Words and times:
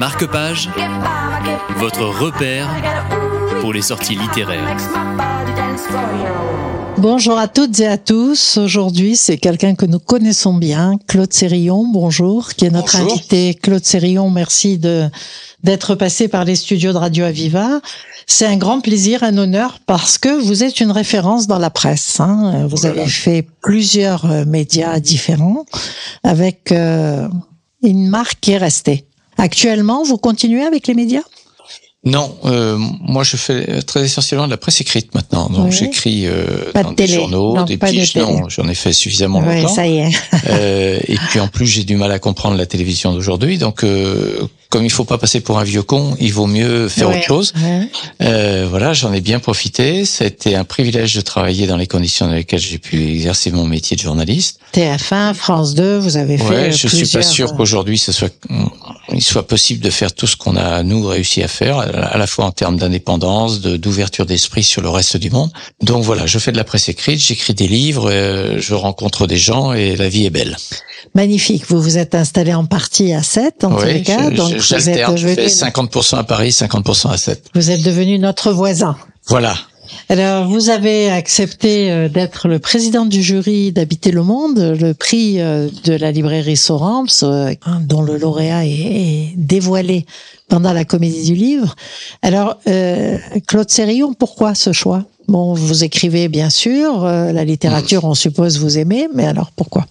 Marque-Page, 0.00 0.70
votre 1.76 2.04
repère 2.06 2.70
pour 3.60 3.74
les 3.74 3.82
sorties 3.82 4.14
littéraires. 4.16 4.74
Bonjour 6.96 7.36
à 7.38 7.48
toutes 7.48 7.78
et 7.80 7.86
à 7.86 7.98
tous. 7.98 8.56
Aujourd'hui, 8.56 9.14
c'est 9.14 9.36
quelqu'un 9.36 9.74
que 9.74 9.84
nous 9.84 9.98
connaissons 9.98 10.54
bien, 10.54 10.94
Claude 11.06 11.30
Sérillon. 11.34 11.86
Bonjour, 11.92 12.48
qui 12.54 12.64
est 12.64 12.70
notre 12.70 12.96
Bonjour. 12.96 13.12
invité. 13.12 13.52
Claude 13.52 13.84
Sérillon, 13.84 14.30
merci 14.30 14.78
de 14.78 15.04
d'être 15.64 15.94
passé 15.96 16.28
par 16.28 16.46
les 16.46 16.56
studios 16.56 16.94
de 16.94 16.96
Radio 16.96 17.26
Aviva. 17.26 17.82
C'est 18.26 18.46
un 18.46 18.56
grand 18.56 18.80
plaisir, 18.80 19.22
un 19.22 19.36
honneur, 19.36 19.80
parce 19.84 20.16
que 20.16 20.42
vous 20.42 20.64
êtes 20.64 20.80
une 20.80 20.92
référence 20.92 21.46
dans 21.46 21.58
la 21.58 21.68
presse. 21.68 22.18
hein. 22.20 22.66
Vous 22.70 22.78
Voilà. 22.78 23.02
avez 23.02 23.10
fait 23.10 23.46
plusieurs 23.60 24.24
euh, 24.24 24.46
médias 24.46 24.98
différents 24.98 25.66
avec 26.24 26.72
euh, 26.72 27.28
une 27.82 28.08
marque 28.08 28.38
qui 28.40 28.52
est 28.52 28.56
restée. 28.56 29.04
Actuellement, 29.40 30.02
vous 30.04 30.18
continuez 30.18 30.62
avec 30.62 30.86
les 30.86 30.94
médias? 30.94 31.22
Non, 32.02 32.34
euh, 32.46 32.78
moi 32.78 33.24
je 33.24 33.36
fais 33.36 33.82
très 33.82 34.02
essentiellement 34.04 34.46
de 34.46 34.50
la 34.50 34.56
presse 34.56 34.80
écrite 34.80 35.14
maintenant. 35.14 35.50
Donc 35.50 35.66
Oui. 35.66 35.72
j'écris 35.72 36.26
euh, 36.26 36.46
de 36.74 36.94
télé. 36.94 37.08
des 37.08 37.14
journaux, 37.14 37.56
Non, 37.56 37.64
des 37.64 37.76
de 37.76 37.84
piges. 37.86 38.16
Non, 38.16 38.48
j'en 38.48 38.66
ai 38.68 38.74
fait 38.74 38.94
suffisamment 38.94 39.42
Oui, 39.46 39.56
longtemps. 39.60 39.74
ça 39.74 39.86
y 39.86 39.98
est. 39.98 40.10
Euh, 40.48 40.98
et 41.06 41.16
puis 41.28 41.40
en 41.40 41.48
plus 41.48 41.66
j'ai 41.66 41.84
du 41.84 41.96
mal 41.96 42.10
à 42.10 42.18
comprendre 42.18 42.56
la 42.56 42.64
télévision 42.64 43.12
d'aujourd'hui. 43.12 43.58
Donc 43.58 43.84
euh, 43.84 44.40
comme 44.70 44.84
il 44.84 44.90
faut 44.90 45.04
pas 45.04 45.18
passer 45.18 45.40
pour 45.40 45.58
un 45.58 45.64
vieux 45.64 45.82
con, 45.82 46.16
il 46.20 46.32
vaut 46.32 46.46
mieux 46.46 46.88
faire 46.88 47.08
Ouais. 47.08 47.16
autre 47.18 47.24
chose. 47.26 47.52
Ouais. 47.62 47.88
Euh, 48.22 48.66
voilà, 48.70 48.92
j'en 48.92 49.12
ai 49.12 49.20
bien 49.20 49.40
profité. 49.40 50.04
Été 50.20 50.54
un 50.54 50.64
privilège 50.64 51.14
de 51.16 51.20
travailler 51.20 51.66
dans 51.66 51.76
les 51.76 51.86
conditions 51.88 52.26
dans 52.28 52.34
lesquelles 52.34 52.60
j'ai 52.60 52.78
pu 52.78 53.02
exercer 53.10 53.50
mon 53.50 53.64
métier 53.64 53.96
de 53.96 54.00
journaliste. 54.02 54.60
TF1, 54.72 55.34
France 55.34 55.74
2, 55.74 55.98
vous 55.98 56.16
avez 56.16 56.38
fait 56.38 56.44
Ouais, 56.44 56.54
euh, 56.68 56.70
je 56.70 56.76
suis 56.76 56.88
pas 56.88 56.96
plusieurs, 56.96 57.24
sûr 57.24 57.48
euh, 57.50 57.56
qu'aujourd'hui 57.56 57.98
ce 57.98 58.12
soit 58.12 58.32
il 59.12 59.22
soit 59.22 59.46
possible 59.46 59.82
de 59.82 59.90
faire 59.90 60.12
tout 60.12 60.28
ce 60.28 60.36
qu'on 60.36 60.54
a 60.56 60.84
nous 60.84 61.04
réussi 61.04 61.42
à 61.42 61.48
faire, 61.48 61.78
à 61.78 62.16
la 62.16 62.26
fois 62.28 62.44
en 62.44 62.52
termes 62.52 62.76
d'indépendance, 62.78 63.60
de- 63.60 63.76
d'ouverture 63.76 64.24
d'esprit 64.24 64.62
sur 64.62 64.82
le 64.82 64.88
reste 64.88 65.16
du 65.16 65.30
monde. 65.30 65.50
Donc 65.82 66.04
voilà, 66.04 66.26
je 66.26 66.38
fais 66.38 66.52
de 66.52 66.56
la 66.56 66.62
presse 66.64 66.88
écrite, 66.88 67.18
j'écris 67.20 67.54
des 67.54 67.66
livres, 67.66 68.08
euh, 68.08 68.60
je 68.60 68.74
rencontre 68.74 69.26
des 69.26 69.36
gens 69.36 69.72
et 69.72 69.96
la 69.96 70.08
vie 70.08 70.26
est 70.26 70.30
belle. 70.30 70.56
Magnifique. 71.14 71.64
Vous 71.68 71.80
vous 71.82 71.98
êtes 71.98 72.14
installé 72.14 72.54
en 72.54 72.66
partie 72.66 73.12
à 73.12 73.22
7, 73.24 73.64
en 73.64 73.76
tous 73.76 73.84
les 73.84 73.94
Oui, 73.94 74.02
cas. 74.04 74.30
je- 74.30 74.36
donc, 74.36 74.59
j'alterne, 74.60 75.16
je 75.16 75.28
fais 75.28 75.46
50% 75.46 76.16
à 76.16 76.24
Paris, 76.24 76.50
50% 76.50 77.10
à 77.10 77.16
7. 77.16 77.50
vous 77.54 77.70
êtes 77.70 77.82
devenu 77.82 78.18
notre 78.18 78.52
voisin. 78.52 78.96
Voilà. 79.26 79.54
Alors, 80.08 80.48
vous 80.48 80.70
avez 80.70 81.10
accepté 81.10 81.90
euh, 81.90 82.08
d'être 82.08 82.48
le 82.48 82.58
président 82.58 83.06
du 83.06 83.22
jury 83.22 83.72
d'Habiter 83.72 84.10
le 84.10 84.22
Monde, 84.22 84.58
le 84.58 84.92
prix 84.92 85.40
euh, 85.40 85.68
de 85.84 85.92
la 85.92 86.10
librairie 86.10 86.56
Sorams, 86.56 87.06
euh, 87.22 87.54
dont 87.82 88.02
le 88.02 88.16
lauréat 88.16 88.66
est, 88.66 89.32
dévoilé 89.36 90.06
pendant 90.48 90.72
la 90.72 90.84
comédie 90.84 91.24
du 91.24 91.34
livre. 91.34 91.74
Alors, 92.22 92.58
euh, 92.66 93.18
Claude 93.46 93.70
Sérillon, 93.70 94.14
pourquoi 94.14 94.54
ce 94.54 94.72
choix? 94.72 95.04
Bon, 95.28 95.54
vous 95.54 95.84
écrivez 95.84 96.26
bien 96.26 96.50
sûr, 96.50 97.04
la 97.04 97.44
littérature, 97.44 98.04
on 98.04 98.14
suppose 98.14 98.58
vous 98.58 98.78
aimez, 98.78 99.06
mais 99.14 99.26
alors 99.26 99.52
pourquoi? 99.54 99.86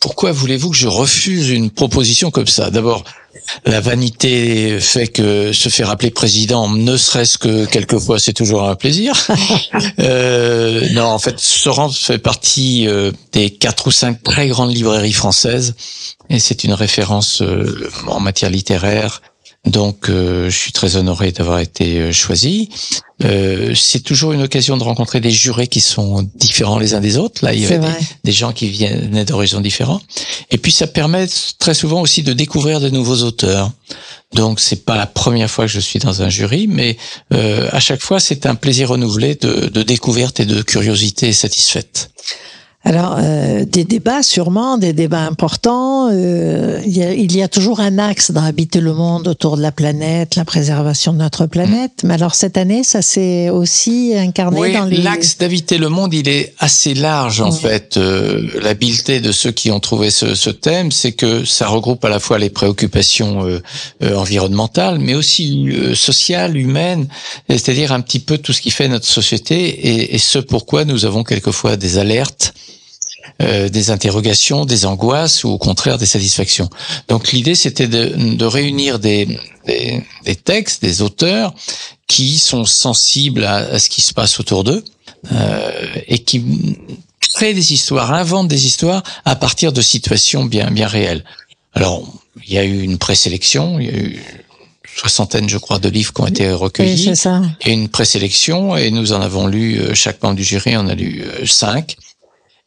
Pourquoi 0.00 0.32
voulez-vous 0.32 0.70
que 0.70 0.76
je 0.76 0.88
refuse 0.88 1.50
une 1.50 1.70
proposition 1.70 2.30
comme 2.30 2.46
ça? 2.46 2.70
D'abord, 2.70 3.04
la 3.64 3.80
vanité 3.80 4.78
fait 4.80 5.08
que 5.08 5.52
se 5.52 5.68
faire 5.68 5.90
appeler 5.90 6.10
président, 6.10 6.68
ne 6.68 6.96
serait-ce 6.96 7.38
que 7.38 7.64
quelquefois, 7.64 8.18
c'est 8.18 8.32
toujours 8.32 8.68
un 8.68 8.74
plaisir. 8.74 9.14
euh, 10.00 10.88
non, 10.92 11.04
en 11.04 11.18
fait, 11.18 11.38
Sorens 11.38 11.96
fait 11.96 12.18
partie 12.18 12.88
euh, 12.88 13.12
des 13.32 13.50
quatre 13.50 13.86
ou 13.88 13.90
cinq 13.90 14.22
très 14.22 14.48
grandes 14.48 14.74
librairies 14.74 15.12
françaises, 15.12 15.74
et 16.28 16.38
c'est 16.38 16.64
une 16.64 16.74
référence 16.74 17.42
euh, 17.42 17.88
en 18.06 18.20
matière 18.20 18.50
littéraire. 18.50 19.22
Donc, 19.66 20.08
euh, 20.08 20.48
je 20.48 20.56
suis 20.56 20.72
très 20.72 20.96
honoré 20.96 21.32
d'avoir 21.32 21.58
été 21.58 21.98
euh, 21.98 22.12
choisi. 22.12 22.68
Euh, 23.24 23.74
c'est 23.74 24.00
toujours 24.00 24.32
une 24.32 24.42
occasion 24.42 24.76
de 24.76 24.84
rencontrer 24.84 25.20
des 25.20 25.30
jurés 25.30 25.66
qui 25.66 25.80
sont 25.80 26.28
différents 26.36 26.78
les 26.78 26.94
uns 26.94 27.00
des 27.00 27.16
autres. 27.16 27.44
Là, 27.44 27.52
il 27.52 27.62
y 27.62 27.66
C'est 27.66 27.76
a 27.76 27.78
des, 27.78 27.86
des 28.24 28.32
gens 28.32 28.52
qui 28.52 28.68
viennent 28.68 29.24
d'horizons 29.24 29.60
différents. 29.60 30.00
Et 30.50 30.58
puis 30.58 30.70
ça 30.70 30.86
permet 30.86 31.26
très 31.58 31.74
souvent 31.74 32.00
aussi 32.00 32.22
de 32.22 32.32
découvrir 32.32 32.80
de 32.80 32.90
nouveaux 32.90 33.22
auteurs. 33.22 33.70
Donc 34.34 34.60
c'est 34.60 34.84
pas 34.84 34.96
la 34.96 35.06
première 35.06 35.50
fois 35.50 35.66
que 35.66 35.70
je 35.70 35.80
suis 35.80 35.98
dans 35.98 36.22
un 36.22 36.28
jury, 36.28 36.66
mais 36.68 36.96
euh, 37.32 37.68
à 37.72 37.80
chaque 37.80 38.02
fois 38.02 38.20
c'est 38.20 38.44
un 38.44 38.54
plaisir 38.54 38.90
renouvelé 38.90 39.36
de, 39.36 39.68
de 39.68 39.82
découverte 39.82 40.40
et 40.40 40.44
de 40.44 40.62
curiosité 40.62 41.32
satisfaite. 41.32 42.10
Alors, 42.88 43.16
euh, 43.18 43.64
des 43.64 43.82
débats 43.82 44.22
sûrement, 44.22 44.78
des 44.78 44.92
débats 44.92 45.24
importants. 45.24 46.08
euh, 46.12 46.80
il, 46.86 46.96
y 46.96 47.02
a, 47.02 47.12
il 47.14 47.36
y 47.36 47.42
a 47.42 47.48
toujours 47.48 47.80
un 47.80 47.98
axe 47.98 48.30
dans 48.30 48.44
Habiter 48.44 48.80
le 48.80 48.94
monde 48.94 49.26
autour 49.26 49.56
de 49.56 49.62
la 49.62 49.72
planète, 49.72 50.36
la 50.36 50.44
préservation 50.44 51.12
de 51.12 51.18
notre 51.18 51.46
planète. 51.46 52.02
Mais 52.04 52.14
alors 52.14 52.36
cette 52.36 52.56
année, 52.56 52.84
ça 52.84 53.02
s'est 53.02 53.50
aussi 53.50 54.12
incarné 54.16 54.60
Oui, 54.60 54.72
dans 54.72 54.84
les... 54.84 54.98
l'axe 54.98 55.36
d'habiter 55.36 55.78
le 55.78 55.88
monde, 55.88 56.14
il 56.14 56.28
est 56.28 56.54
assez 56.60 56.94
large 56.94 57.40
en 57.40 57.50
fait. 57.50 57.96
Euh, 57.96 58.46
L'habileté 58.62 59.18
de 59.18 59.32
ceux 59.32 59.50
qui 59.50 59.72
ont 59.72 59.80
trouvé 59.80 60.10
ce, 60.10 60.36
ce 60.36 60.50
thème, 60.50 60.92
c'est 60.92 61.10
que 61.12 61.44
ça 61.44 61.66
regroupe 61.66 62.04
à 62.04 62.08
la 62.08 62.20
fois 62.20 62.38
les 62.38 62.50
préoccupations 62.50 63.44
euh, 63.44 63.60
euh, 64.04 64.14
environnementales, 64.14 65.00
mais 65.00 65.16
aussi 65.16 65.70
euh, 65.70 65.96
sociales, 65.96 66.56
humaines, 66.56 67.08
c'est-à-dire 67.48 67.90
un 67.90 68.00
petit 68.00 68.20
peu 68.20 68.38
tout 68.38 68.52
ce 68.52 68.60
qui 68.60 68.70
fait 68.70 68.86
notre 68.86 69.06
société 69.06 69.56
et, 69.66 70.14
et 70.14 70.18
ce 70.18 70.38
pourquoi 70.38 70.84
nous 70.84 71.04
avons 71.04 71.24
quelquefois 71.24 71.76
des 71.76 71.98
alertes. 71.98 72.54
Euh, 73.42 73.68
des 73.68 73.90
interrogations, 73.90 74.64
des 74.64 74.86
angoisses 74.86 75.44
ou 75.44 75.48
au 75.50 75.58
contraire 75.58 75.98
des 75.98 76.06
satisfactions. 76.06 76.68
Donc 77.08 77.32
l'idée 77.32 77.54
c'était 77.54 77.88
de, 77.88 78.34
de 78.34 78.44
réunir 78.44 78.98
des, 78.98 79.38
des, 79.66 80.02
des 80.24 80.36
textes, 80.36 80.82
des 80.82 81.02
auteurs 81.02 81.54
qui 82.06 82.38
sont 82.38 82.64
sensibles 82.64 83.44
à, 83.44 83.56
à 83.56 83.78
ce 83.78 83.88
qui 83.88 84.00
se 84.00 84.12
passe 84.14 84.38
autour 84.40 84.64
d'eux 84.64 84.84
euh, 85.32 85.70
et 86.06 86.18
qui 86.20 86.42
créent 87.34 87.54
des 87.54 87.72
histoires, 87.72 88.12
inventent 88.12 88.48
des 88.48 88.66
histoires 88.66 89.02
à 89.24 89.36
partir 89.36 89.72
de 89.72 89.82
situations 89.82 90.44
bien 90.44 90.70
bien 90.70 90.86
réelles. 90.86 91.24
Alors 91.74 92.02
il 92.46 92.52
y 92.54 92.58
a 92.58 92.64
eu 92.64 92.80
une 92.82 92.98
présélection, 92.98 93.78
il 93.80 93.86
y 93.86 93.90
a 93.90 93.98
eu 93.98 94.22
soixantaine, 94.94 95.46
je 95.48 95.58
crois, 95.58 95.78
de 95.78 95.90
livres 95.90 96.12
qui 96.14 96.20
ont 96.22 96.26
été 96.26 96.46
Oui, 96.46 96.52
recueillis 96.54 97.04
c'est 97.04 97.14
ça. 97.16 97.42
et 97.66 97.72
une 97.72 97.88
présélection 97.90 98.76
et 98.76 98.90
nous 98.90 99.12
en 99.12 99.20
avons 99.20 99.46
lu 99.46 99.78
euh, 99.78 99.94
chaque 99.94 100.22
membre 100.22 100.36
du 100.36 100.44
jury 100.44 100.74
en 100.76 100.88
a 100.88 100.94
lu 100.94 101.22
euh, 101.22 101.44
cinq 101.44 101.96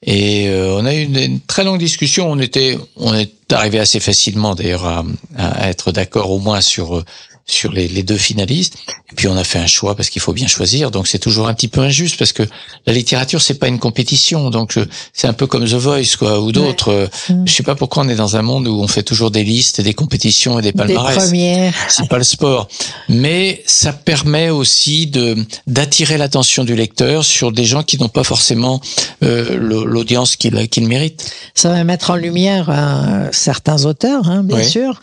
et 0.02 0.48
euh, 0.48 0.78
on 0.80 0.86
a 0.86 0.94
eu 0.94 1.04
une, 1.04 1.42
très 1.42 1.64
longue 1.64 1.80
discussion 1.80 2.32
on 2.32 2.40
était 2.40 2.78
on 2.96 3.14
est 3.14 3.52
arrivé 3.52 3.80
assez 3.80 4.00
facilement 4.00 4.56
d'ailleurs 4.56 4.86
à, 4.86 5.04
à 5.36 5.70
être 5.70 5.92
d'accord 5.92 6.32
au 6.32 6.40
moins 6.40 6.62
sur 6.62 6.98
euh, 6.98 7.06
sur 7.50 7.72
les, 7.72 7.88
les 7.88 8.04
deux 8.04 8.18
finalistes 8.18 8.76
et 9.12 9.16
puis 9.16 9.28
on 9.28 9.36
a 9.36 9.44
fait 9.44 9.60
un 9.60 9.68
choix 9.68 9.96
parce 9.96 10.10
qu'il 10.10 10.22
faut 10.22 10.34
bien 10.34 10.48
choisir 10.48 10.92
donc 10.92 11.08
c'est 11.08 11.20
toujours 11.20 11.48
un 11.48 11.54
petit 11.54 11.68
peu 11.68 11.82
injuste 11.82 12.18
parce 12.18 12.32
que 12.32 12.44
la 12.86 12.94
littérature 12.94 13.42
c'est 13.42 13.56
pas 13.60 13.68
une 13.68 13.80
compétition 13.80 14.50
donc 14.50 14.72
je- 14.74 14.82
c'est 15.14 15.28
un 15.28 15.34
peu 15.34 15.48
comme 15.48 15.66
The 15.66 15.74
Voice 15.74 16.16
quoi 16.18 16.40
ou 16.42 16.52
d'autres 16.52 16.90
Euh, 16.92 17.08
Mm. 17.30 17.46
je 17.48 17.54
sais 17.54 17.64
pas 17.64 17.76
pourquoi 17.76 18.04
on 18.04 18.10
est 18.10 18.16
dans 18.16 18.36
un 18.36 18.42
monde 18.42 18.68
où 18.68 18.80
on 18.82 18.88
fait 18.88 19.04
toujours 19.04 19.32
des 19.32 19.44
listes 19.44 19.80
et 19.80 19.84
des 19.84 19.94
compétitions 19.94 20.60
et 20.60 20.62
des 20.62 20.72
palmarès 20.72 21.18
premières. 21.18 21.74
c'est 21.90 22.08
pas 22.08 22.18
le 22.18 22.24
sport, 22.24 22.68
mais 23.08 23.62
ça 23.66 23.94
permet 23.94 24.50
aussi 24.50 25.08
de 25.08 25.36
d'attirer 25.68 26.18
l'attention 26.18 26.64
du 26.64 26.76
lecteur 26.76 27.24
sur 27.26 27.52
des 27.52 27.66
gens 27.66 27.84
qui 27.84 27.98
n'ont 27.98 28.10
pas 28.10 28.24
forcément 28.24 28.80
euh, 29.24 29.58
l'audience 29.60 30.36
qu'il 30.36 30.68
qu'il 30.70 30.88
mérite. 30.88 31.32
Ça 31.56 31.70
va 31.70 31.84
mettre 31.84 32.12
en 32.12 32.16
lumière 32.16 32.70
euh, 32.70 33.28
certains 33.32 33.86
auteurs, 33.86 34.30
hein, 34.30 34.44
bien 34.44 34.58
Oui. 34.58 34.66
sûr. 34.70 35.00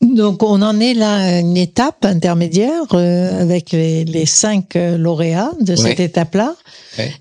Donc 0.00 0.42
on 0.42 0.62
en 0.62 0.80
est 0.80 0.94
là 0.94 1.14
à 1.16 1.38
une 1.40 1.56
étape 1.58 2.04
intermédiaire 2.06 2.82
euh, 2.94 3.42
avec 3.42 3.72
les, 3.72 4.04
les 4.04 4.24
cinq 4.24 4.74
euh, 4.76 4.96
lauréats 4.96 5.52
de 5.60 5.76
cette 5.76 6.00
étape-là. 6.00 6.54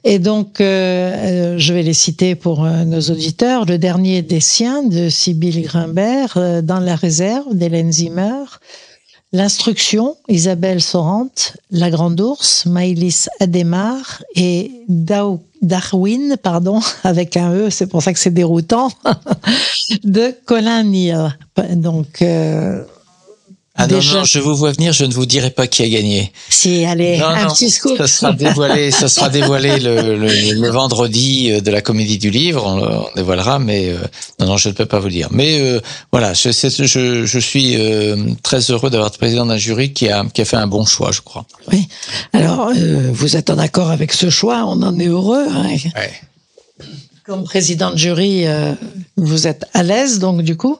Et 0.06 0.18
donc 0.18 0.62
euh, 0.62 0.66
euh, 0.66 1.58
je 1.58 1.74
vais 1.74 1.84
les 1.84 1.94
citer 1.94 2.36
pour 2.36 2.62
nos 2.64 3.02
auditeurs. 3.02 3.66
Le 3.66 3.78
dernier 3.78 4.22
des 4.22 4.40
siens 4.40 4.82
de 4.84 5.10
Sibylle 5.10 5.62
Grimbert, 5.64 6.36
euh, 6.38 6.62
Dans 6.62 6.80
la 6.80 6.96
réserve 6.96 7.54
d'Hélène 7.54 7.92
Zimmer. 7.92 8.44
L'instruction, 9.32 10.16
Isabelle 10.28 10.82
Sorante, 10.82 11.54
La 11.70 11.92
Grande 11.92 12.20
Ours, 12.20 12.66
Maïlis 12.66 13.28
Ademar 13.40 14.24
et 14.36 14.72
Dao- 14.90 15.40
Darwin, 15.62 16.38
pardon, 16.42 16.80
avec 17.04 17.38
un 17.38 17.54
E, 17.54 17.70
c'est 17.70 17.88
pour 17.88 18.04
ça 18.04 18.14
que 18.14 18.20
c'est 18.20 18.34
déroutant, 18.34 18.90
de 20.04 20.34
Colin 20.46 20.84
Neal. 20.84 21.38
Donc, 21.76 22.22
euh, 22.22 22.84
Ah 23.82 23.88
non, 23.88 24.00
non, 24.14 24.24
je 24.26 24.40
vous 24.40 24.56
vois 24.56 24.72
venir, 24.74 24.92
je 24.94 25.06
ne 25.06 25.14
vous 25.14 25.26
dirai 25.26 25.52
pas 25.52 25.66
qui 25.68 25.84
a 25.84 25.88
gagné. 25.88 26.32
si, 26.50 26.84
allez, 26.86 27.18
Non, 27.18 27.28
un 27.28 27.46
non, 27.46 27.54
petit 27.54 27.70
scoop. 27.70 27.98
Ça 27.98 28.08
sera 28.08 28.34
dévoilé, 28.34 28.92
ça 28.92 29.08
sera 29.08 29.30
dévoilé 29.40 29.80
le, 29.80 30.18
le- 30.18 30.54
le 30.54 30.70
vendredi 30.70 31.52
euh, 31.52 31.62
de 31.62 31.72
la 31.72 31.82
comédie 31.82 32.18
du 32.18 32.30
livre, 32.30 32.64
on, 32.66 32.76
le- 32.76 32.92
on 32.98 33.08
dévoilera, 33.16 33.58
mais 33.58 33.90
euh, 33.90 33.98
non, 34.40 34.48
non, 34.48 34.58
je 34.58 34.68
ne 34.70 34.74
peux 34.74 34.86
pas 34.86 35.00
vous 35.00 35.08
le 35.08 35.14
dire. 35.14 35.30
Mais 35.32 35.60
euh, 35.62 35.80
voilà, 36.12 36.34
je, 36.34 36.52
c'est- 36.52 36.86
je, 36.86 37.26
je 37.26 37.40
suis 37.40 37.78
euh, 37.78 38.18
très 38.44 38.60
heureux 38.70 38.90
d'avoir 38.90 39.08
été 39.10 39.18
président 39.18 39.46
d'un 39.46 39.58
jury 39.58 39.94
qui 39.94 40.10
a, 40.10 40.26
qui 40.34 40.42
a 40.42 40.46
fait 40.46 40.58
un 40.58 40.68
bon 40.68 40.86
choix, 40.86 41.12
je 41.14 41.22
crois. 41.22 41.46
Oui. 41.72 41.88
Alors, 42.34 42.72
vous 43.14 43.38
êtes 43.38 43.50
en 43.50 43.58
accord 43.58 43.90
avec 43.92 44.12
ce 44.14 44.30
choix, 44.30 44.66
on 44.68 44.82
en 44.82 45.00
est 45.00 45.08
heureux. 45.08 45.46
hein. 45.50 45.68
Ouais. 45.96 46.12
Comme 47.26 47.44
président 47.44 47.92
de 47.92 47.98
jury, 47.98 48.46
euh, 48.48 48.74
vous 49.16 49.48
êtes 49.48 49.66
à 49.74 49.84
l'aise, 49.84 50.20
donc 50.20 50.42
du 50.42 50.58
coup. 50.58 50.80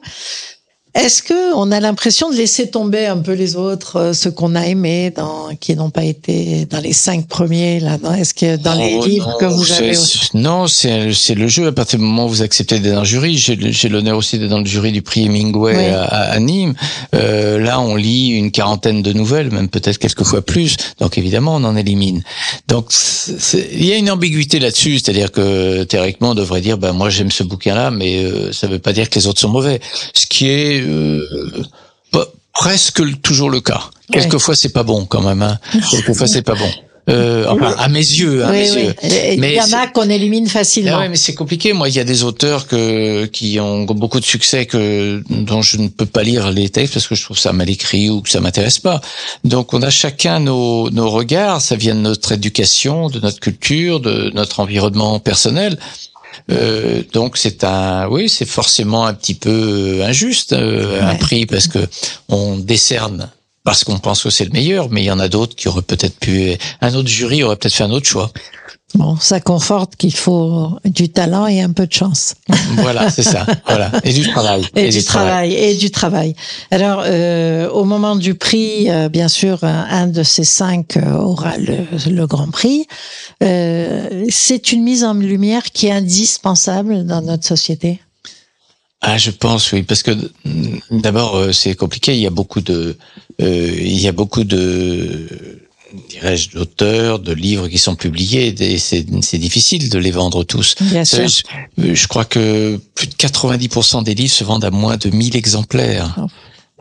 Est-ce 0.94 1.22
que 1.22 1.54
on 1.54 1.70
a 1.70 1.78
l'impression 1.78 2.30
de 2.30 2.36
laisser 2.36 2.68
tomber 2.68 3.06
un 3.06 3.18
peu 3.18 3.32
les 3.32 3.54
autres, 3.54 3.96
euh, 3.96 4.12
ceux 4.12 4.32
qu'on 4.32 4.56
a 4.56 4.66
aimés, 4.66 5.12
dans, 5.14 5.54
qui 5.60 5.76
n'ont 5.76 5.90
pas 5.90 6.04
été 6.04 6.66
dans 6.66 6.80
les 6.80 6.92
cinq 6.92 7.28
premiers 7.28 7.78
là 7.78 7.96
Est-ce 8.18 8.34
que 8.34 8.56
dans 8.56 8.74
les 8.74 8.98
livres 8.98 9.30
non, 9.30 9.38
que 9.38 9.44
vous 9.44 9.70
avez 9.72 9.92
Non, 10.34 10.66
c'est 10.66 11.12
c'est 11.12 11.34
le 11.36 11.46
jeu. 11.46 11.68
À 11.68 11.72
partir 11.72 11.98
du 12.00 12.04
moment 12.04 12.26
où 12.26 12.28
vous 12.28 12.42
acceptez 12.42 12.80
d'être 12.80 12.94
dans 12.94 13.00
le 13.00 13.06
jury, 13.06 13.38
j'ai 13.38 13.88
l'honneur 13.88 14.16
aussi 14.16 14.38
d'être 14.38 14.50
dans 14.50 14.58
le 14.58 14.66
jury 14.66 14.90
du 14.90 15.00
prix 15.02 15.26
Hemingway 15.26 15.76
Oui. 15.76 15.84
à, 15.86 16.02
à 16.32 16.38
Nîmes. 16.40 16.74
Euh, 17.14 17.58
là, 17.58 17.80
on 17.80 17.94
lit 17.94 18.30
une 18.30 18.50
quarantaine 18.50 19.02
de 19.02 19.12
nouvelles, 19.12 19.50
même 19.52 19.68
peut-être 19.68 19.98
quelques 19.98 20.24
fois 20.24 20.42
plus. 20.42 20.76
Donc 20.98 21.18
évidemment, 21.18 21.54
on 21.56 21.64
en 21.64 21.76
élimine. 21.76 22.22
Donc 22.66 22.90
il 23.54 23.84
y 23.84 23.92
a 23.92 23.96
une 23.96 24.10
ambiguïté 24.10 24.58
là-dessus, 24.58 24.98
c'est-à-dire 24.98 25.30
que 25.30 25.84
théoriquement, 25.84 26.30
on 26.30 26.34
devrait 26.34 26.60
dire, 26.60 26.78
ben 26.78 26.92
moi 26.92 27.10
j'aime 27.10 27.30
ce 27.30 27.44
bouquin-là, 27.44 27.92
mais 27.92 28.24
euh, 28.24 28.52
ça 28.52 28.66
veut 28.66 28.80
pas 28.80 28.92
dire 28.92 29.08
que 29.08 29.14
les 29.18 29.28
autres 29.28 29.40
sont 29.40 29.48
mauvais. 29.48 29.80
Ce 30.14 30.26
qui 30.26 30.48
est 30.48 30.79
euh, 30.86 31.20
presque 32.52 33.02
toujours 33.22 33.50
le 33.50 33.60
cas. 33.60 33.80
Ouais. 34.10 34.20
Quelquefois, 34.20 34.54
c'est 34.54 34.72
pas 34.72 34.82
bon 34.82 35.04
quand 35.06 35.22
même. 35.22 35.42
Hein. 35.42 35.58
Quelquefois, 35.90 36.26
c'est 36.26 36.42
pas 36.42 36.54
bon. 36.54 36.70
Euh, 37.08 37.46
enfin, 37.48 37.74
à 37.78 37.88
mes 37.88 37.98
yeux, 37.98 38.44
à 38.44 38.50
Oui, 38.50 38.58
mes 38.58 38.70
oui. 38.72 38.82
yeux. 38.84 38.94
Et 39.02 39.34
Il 39.34 39.40
Mais 39.40 39.54
y 39.54 39.60
en 39.60 39.72
a 39.72 39.86
qu'on 39.88 40.08
élimine 40.08 40.46
facilement. 40.46 40.92
Ah 40.94 40.98
ouais, 41.00 41.08
mais 41.08 41.16
c'est 41.16 41.34
compliqué. 41.34 41.72
Moi, 41.72 41.88
il 41.88 41.94
y 41.96 41.98
a 41.98 42.04
des 42.04 42.22
auteurs 42.22 42.68
que 42.68 43.24
qui 43.26 43.58
ont 43.58 43.84
beaucoup 43.84 44.20
de 44.20 44.24
succès 44.24 44.66
que 44.66 45.22
dont 45.30 45.62
je 45.62 45.78
ne 45.78 45.88
peux 45.88 46.06
pas 46.06 46.22
lire 46.22 46.50
les 46.52 46.68
textes 46.68 46.94
parce 46.94 47.08
que 47.08 47.14
je 47.14 47.24
trouve 47.24 47.38
ça 47.38 47.52
mal 47.52 47.68
écrit 47.70 48.10
ou 48.10 48.20
que 48.20 48.28
ça 48.28 48.40
m'intéresse 48.40 48.78
pas. 48.78 49.00
Donc, 49.44 49.72
on 49.74 49.82
a 49.82 49.90
chacun 49.90 50.38
nos 50.40 50.90
nos 50.90 51.10
regards. 51.10 51.60
Ça 51.62 51.74
vient 51.74 51.94
de 51.96 52.00
notre 52.00 52.32
éducation, 52.32 53.08
de 53.08 53.18
notre 53.18 53.40
culture, 53.40 53.98
de 53.98 54.30
notre 54.34 54.60
environnement 54.60 55.18
personnel. 55.18 55.78
Euh, 56.50 57.02
donc 57.12 57.36
c'est 57.36 57.64
un, 57.64 58.08
oui, 58.08 58.28
c'est 58.28 58.44
forcément 58.44 59.06
un 59.06 59.14
petit 59.14 59.34
peu 59.34 60.00
euh, 60.00 60.04
injuste 60.04 60.52
euh, 60.52 61.02
un 61.02 61.14
prix 61.16 61.46
parce 61.46 61.68
que 61.68 61.78
on 62.28 62.56
décerne 62.56 63.30
parce 63.62 63.84
qu'on 63.84 63.98
pense 63.98 64.22
que 64.22 64.30
c'est 64.30 64.44
le 64.44 64.50
meilleur, 64.50 64.88
mais 64.90 65.02
il 65.02 65.06
y 65.06 65.10
en 65.10 65.18
a 65.18 65.28
d'autres 65.28 65.54
qui 65.54 65.68
auraient 65.68 65.82
peut-être 65.82 66.18
pu, 66.18 66.56
un 66.80 66.94
autre 66.94 67.08
jury 67.08 67.42
aurait 67.42 67.56
peut-être 67.56 67.74
fait 67.74 67.84
un 67.84 67.90
autre 67.90 68.08
choix. 68.08 68.32
Bon, 68.94 69.16
ça 69.16 69.38
conforte 69.38 69.94
qu'il 69.94 70.14
faut 70.14 70.78
du 70.84 71.10
talent 71.10 71.46
et 71.46 71.60
un 71.60 71.70
peu 71.70 71.86
de 71.86 71.92
chance. 71.92 72.34
Voilà, 72.74 73.08
c'est 73.08 73.22
ça. 73.22 73.46
Voilà, 73.66 73.92
et 74.02 74.12
du 74.12 74.26
travail. 74.26 74.66
Et, 74.74 74.88
du 74.88 75.04
travail. 75.04 75.54
et 75.54 75.76
du 75.76 75.90
travail. 75.92 76.34
Alors, 76.72 77.02
euh, 77.04 77.70
au 77.70 77.84
moment 77.84 78.16
du 78.16 78.34
prix, 78.34 78.90
euh, 78.90 79.08
bien 79.08 79.28
sûr, 79.28 79.62
un, 79.62 79.86
un 79.90 80.06
de 80.08 80.24
ces 80.24 80.42
cinq 80.42 80.96
euh, 80.96 81.12
aura 81.14 81.56
le, 81.56 81.76
le 82.10 82.26
grand 82.26 82.50
prix. 82.50 82.86
Euh, 83.44 84.26
c'est 84.28 84.72
une 84.72 84.82
mise 84.82 85.04
en 85.04 85.14
lumière 85.14 85.62
qui 85.70 85.86
est 85.86 85.92
indispensable 85.92 87.06
dans 87.06 87.22
notre 87.22 87.46
société? 87.46 88.00
Ah, 89.02 89.16
je 89.16 89.30
pense 89.30 89.72
oui, 89.72 89.82
parce 89.82 90.02
que 90.02 90.10
d'abord 90.90 91.36
euh, 91.36 91.52
c'est 91.52 91.74
compliqué. 91.74 92.14
Il 92.14 92.20
y 92.20 92.26
a 92.26 92.30
beaucoup 92.30 92.60
de, 92.60 92.98
euh, 93.40 93.74
il 93.78 93.98
y 93.98 94.08
a 94.08 94.12
beaucoup 94.12 94.44
de, 94.44 95.26
dirais-je, 96.20 96.50
d'auteurs, 96.50 97.18
de 97.18 97.32
livres 97.32 97.68
qui 97.68 97.78
sont 97.78 97.96
publiés. 97.96 98.54
Et 98.60 98.78
c'est 98.78 99.04
c'est 99.22 99.38
difficile 99.38 99.88
de 99.88 99.98
les 99.98 100.10
vendre 100.10 100.44
tous. 100.44 100.74
Bien 100.80 101.04
sûr. 101.04 101.26
je 101.78 102.06
crois 102.06 102.24
que 102.24 102.80
plus 102.94 103.06
de 103.06 103.14
90% 103.14 104.04
des 104.04 104.14
livres 104.14 104.32
se 104.32 104.44
vendent 104.44 104.64
à 104.64 104.70
moins 104.70 104.96
de 104.96 105.10
1000 105.10 105.36
exemplaires. 105.36 106.14
Oh. 106.18 106.26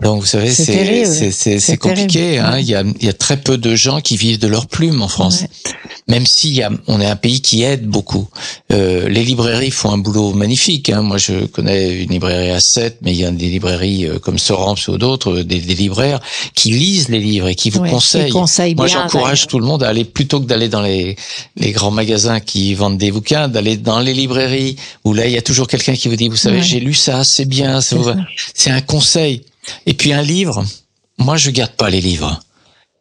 Donc 0.01 0.21
vous 0.21 0.25
savez, 0.27 0.51
C'est 0.51 1.77
compliqué. 1.77 2.37
Hein. 2.39 2.57
Il 2.59 2.65
y 2.69 2.75
a 2.75 2.83
il 2.99 3.05
y 3.05 3.09
a 3.09 3.13
très 3.13 3.37
peu 3.37 3.57
de 3.57 3.75
gens 3.75 4.01
qui 4.01 4.17
vivent 4.17 4.39
de 4.39 4.47
leur 4.47 4.67
plume 4.67 5.01
en 5.01 5.07
France. 5.07 5.41
Ouais. 5.41 5.71
Même 6.07 6.25
si 6.25 6.51
y 6.51 6.63
a, 6.63 6.71
on 6.87 6.99
est 6.99 7.05
un 7.05 7.15
pays 7.15 7.39
qui 7.41 7.61
aide 7.63 7.85
beaucoup. 7.85 8.27
Euh, 8.71 9.07
les 9.09 9.23
librairies 9.23 9.69
font 9.69 9.91
un 9.91 9.97
boulot 9.99 10.33
magnifique. 10.33 10.89
Hein. 10.89 11.03
Moi, 11.03 11.17
je 11.17 11.45
connais 11.45 12.01
une 12.03 12.09
librairie 12.09 12.49
à 12.49 12.59
7, 12.59 12.97
mais 13.03 13.11
il 13.11 13.19
y 13.19 13.25
a 13.25 13.29
des 13.31 13.47
librairies 13.49 14.07
euh, 14.07 14.17
comme 14.17 14.39
Sorams 14.39 14.75
ou 14.87 14.97
d'autres, 14.97 15.39
euh, 15.39 15.43
des, 15.43 15.59
des 15.59 15.75
libraires 15.75 16.19
qui 16.55 16.71
lisent 16.71 17.09
les 17.09 17.19
livres 17.19 17.47
et 17.47 17.53
qui 17.55 17.69
vous 17.69 17.81
Ouais, 17.81 17.91
conseillent. 17.91 18.31
Moi, 18.75 18.87
j'encourage 18.87 19.45
tout 19.47 19.59
le 19.59 19.65
monde 19.65 19.83
à 19.83 19.89
aller 19.89 20.03
plutôt 20.03 20.39
que 20.39 20.45
d'aller 20.45 20.67
dans 20.67 20.81
les, 20.81 21.15
les 21.57 21.71
grands 21.71 21.91
magasins 21.91 22.39
qui 22.39 22.73
vendent 22.73 22.97
des 22.97 23.11
bouquins, 23.11 23.47
d'aller 23.47 23.77
dans 23.77 23.99
les 23.99 24.13
librairies 24.13 24.77
où 25.03 25.13
là, 25.13 25.27
il 25.27 25.33
y 25.33 25.37
a 25.37 25.43
toujours 25.43 25.67
quelqu'un 25.67 25.93
qui 25.93 26.07
vous 26.07 26.15
dit, 26.15 26.27
vous 26.29 26.35
savez, 26.35 26.57
Ouais. 26.57 26.63
j'ai 26.63 26.79
lu 26.79 26.95
ça, 26.95 27.23
c'est 27.23 27.45
bien, 27.45 27.81
c'est 28.55 28.71
un 28.71 28.81
conseil. 28.81 29.43
Et 29.85 29.93
puis 29.93 30.13
un 30.13 30.21
livre, 30.21 30.63
moi, 31.17 31.37
je 31.37 31.51
garde 31.51 31.71
pas 31.71 31.89
les 31.89 32.01
livres. 32.01 32.39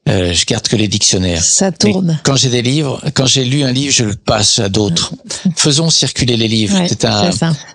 Euh, 0.09 0.33
je 0.33 0.47
garde 0.47 0.67
que 0.67 0.77
les 0.77 0.89
dictionnaires. 0.89 1.43
Ça 1.43 1.71
Mais 1.71 1.93
tourne. 1.93 2.19
quand 2.25 2.35
j'ai 2.37 2.49
des 2.49 2.63
livres, 2.63 3.01
quand 3.13 3.27
j'ai 3.27 3.45
lu 3.45 3.63
un 3.63 3.73
livre, 3.73 3.93
je 3.93 4.05
le 4.05 4.15
passe 4.15 4.59
à 4.59 4.71
d'autres. 4.71 5.13
Faisons 5.57 5.91
circuler 5.91 6.39
les 6.39 6.49
livres. 6.49 6.79
Ouais, 6.79 6.89
c'est 6.89 7.05
un, 7.05 7.31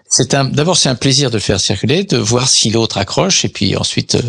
c'est 0.10 0.34
un. 0.34 0.46
D'abord, 0.46 0.76
c'est 0.76 0.90
un 0.90 0.96
plaisir 0.96 1.30
de 1.30 1.36
le 1.36 1.42
faire 1.42 1.60
circuler, 1.60 2.06
de 2.06 2.18
voir 2.18 2.50
si 2.50 2.72
l'autre 2.72 2.98
accroche, 2.98 3.46
et 3.46 3.50
puis 3.50 3.76
ensuite, 3.78 4.16
euh, 4.16 4.22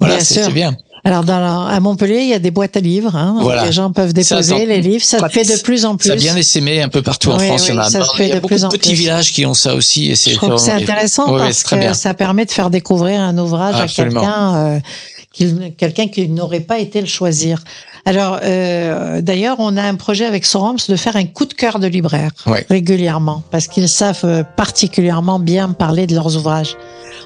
voilà, 0.00 0.18
c'est 0.24 0.50
bien. 0.50 0.76
Alors, 1.04 1.24
dans 1.24 1.40
la- 1.40 1.74
à 1.74 1.80
Montpellier, 1.80 2.20
il 2.20 2.28
y 2.28 2.34
a 2.34 2.38
des 2.38 2.52
boîtes 2.52 2.76
à 2.76 2.80
livres. 2.80 3.16
Hein, 3.16 3.36
Voilà. 3.40 3.64
Les 3.66 3.72
gens 3.72 3.90
peuvent 3.90 4.12
déposer 4.12 4.66
les 4.66 4.80
livres. 4.80 5.04
Ça 5.04 5.18
se 5.18 5.26
fait 5.28 5.44
de 5.44 5.60
plus 5.60 5.84
en 5.84 5.96
plus. 5.96 6.06
Ça 6.08 6.12
a 6.14 6.16
bien 6.16 6.36
essaimé 6.36 6.80
un 6.80 6.88
peu 6.88 7.02
partout 7.02 7.30
en 7.30 7.38
Oui, 7.38 7.46
France. 7.48 7.66
il 7.68 7.74
y 7.74 7.78
en 7.78 7.80
a, 7.80 7.90
ça 7.90 8.04
se 8.04 8.14
fait 8.16 8.26
il 8.26 8.28
y 8.28 8.32
a 8.32 8.34
de 8.36 8.40
beaucoup 8.40 8.54
plus 8.54 8.62
de 8.62 8.68
petits 8.68 8.90
plus. 8.90 8.98
villages 8.98 9.32
qui 9.32 9.44
ont 9.44 9.54
ça 9.54 9.74
aussi, 9.74 10.10
et 10.10 10.14
c'est. 10.14 10.30
Je 10.30 10.36
trouve 10.36 10.50
que 10.50 10.56
c'est 10.58 10.70
vraiment- 10.70 10.82
intéressant 10.84 11.26
parce 11.36 11.64
que 11.64 11.74
bien. 11.74 11.94
ça 11.94 12.14
permet 12.14 12.44
de 12.44 12.52
faire 12.52 12.70
découvrir 12.70 13.20
un 13.20 13.36
ouvrage 13.36 13.74
Absolument. 13.80 14.20
à 14.20 14.24
quelqu'un 14.24 14.54
euh, 14.56 15.70
quelqu'un 15.78 16.08
qui 16.08 16.28
n'aurait 16.28 16.60
pas 16.60 16.78
été 16.78 17.00
le 17.00 17.06
choisir. 17.06 17.64
Alors, 18.04 18.38
euh, 18.42 19.20
d'ailleurs, 19.22 19.56
on 19.60 19.76
a 19.76 19.82
un 19.82 19.94
projet 19.94 20.24
avec 20.26 20.44
Sorams 20.44 20.76
de 20.88 20.96
faire 20.96 21.16
un 21.16 21.24
coup 21.24 21.46
de 21.46 21.54
cœur 21.54 21.78
de 21.78 21.86
libraire 21.86 22.30
Ouais. 22.46 22.66
régulièrement 22.68 23.42
parce 23.50 23.66
qu'ils 23.68 23.88
savent 23.88 24.20
euh, 24.24 24.42
particulièrement 24.56 25.38
bien 25.38 25.70
parler 25.70 26.06
de 26.06 26.14
leurs 26.14 26.36
ouvrages. 26.36 26.76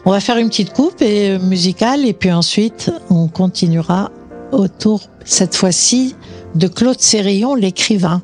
On 0.09 0.13
va 0.13 0.21
faire 0.21 0.37
une 0.37 0.49
petite 0.49 0.73
coupe 0.73 1.03
et, 1.03 1.31
euh, 1.31 1.39
musicale 1.41 2.07
et 2.07 2.13
puis 2.13 2.31
ensuite 2.31 2.93
on 3.11 3.27
continuera 3.27 4.13
autour 4.53 5.01
cette 5.25 5.57
fois-ci 5.57 6.15
de 6.55 6.69
Claude 6.69 7.01
Sérillon, 7.01 7.57
l'écrivain. 7.57 8.23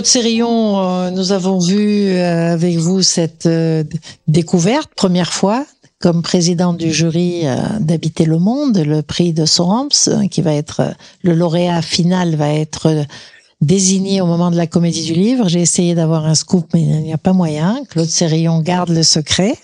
Claude 0.00 0.08
Sérillon, 0.08 0.78
euh, 0.78 1.10
nous 1.10 1.32
avons 1.32 1.58
vu 1.58 2.06
euh, 2.06 2.54
avec 2.54 2.78
vous 2.78 3.02
cette 3.02 3.44
euh, 3.44 3.84
découverte, 4.28 4.88
première 4.96 5.30
fois, 5.30 5.66
comme 5.98 6.22
président 6.22 6.72
du 6.72 6.90
jury 6.90 7.42
d'Habiter 7.80 8.24
le 8.24 8.38
Monde, 8.38 8.78
le 8.78 9.02
prix 9.02 9.34
de 9.34 9.44
Sorams, 9.44 9.90
euh, 10.08 10.26
qui 10.26 10.40
va 10.40 10.54
être, 10.54 10.94
le 11.22 11.34
lauréat 11.34 11.82
final 11.82 12.34
va 12.36 12.48
être 12.48 13.04
désigné 13.60 14.22
au 14.22 14.26
moment 14.26 14.50
de 14.50 14.56
la 14.56 14.66
comédie 14.66 15.04
du 15.04 15.12
livre. 15.12 15.50
J'ai 15.50 15.60
essayé 15.60 15.94
d'avoir 15.94 16.24
un 16.24 16.34
scoop, 16.34 16.64
mais 16.72 16.80
il 16.80 17.02
n'y 17.02 17.12
a 17.12 17.18
pas 17.18 17.34
moyen. 17.34 17.82
Claude 17.90 18.08
Sérillon 18.08 18.60
garde 18.60 18.88
le 18.88 19.02
secret. 19.02 19.54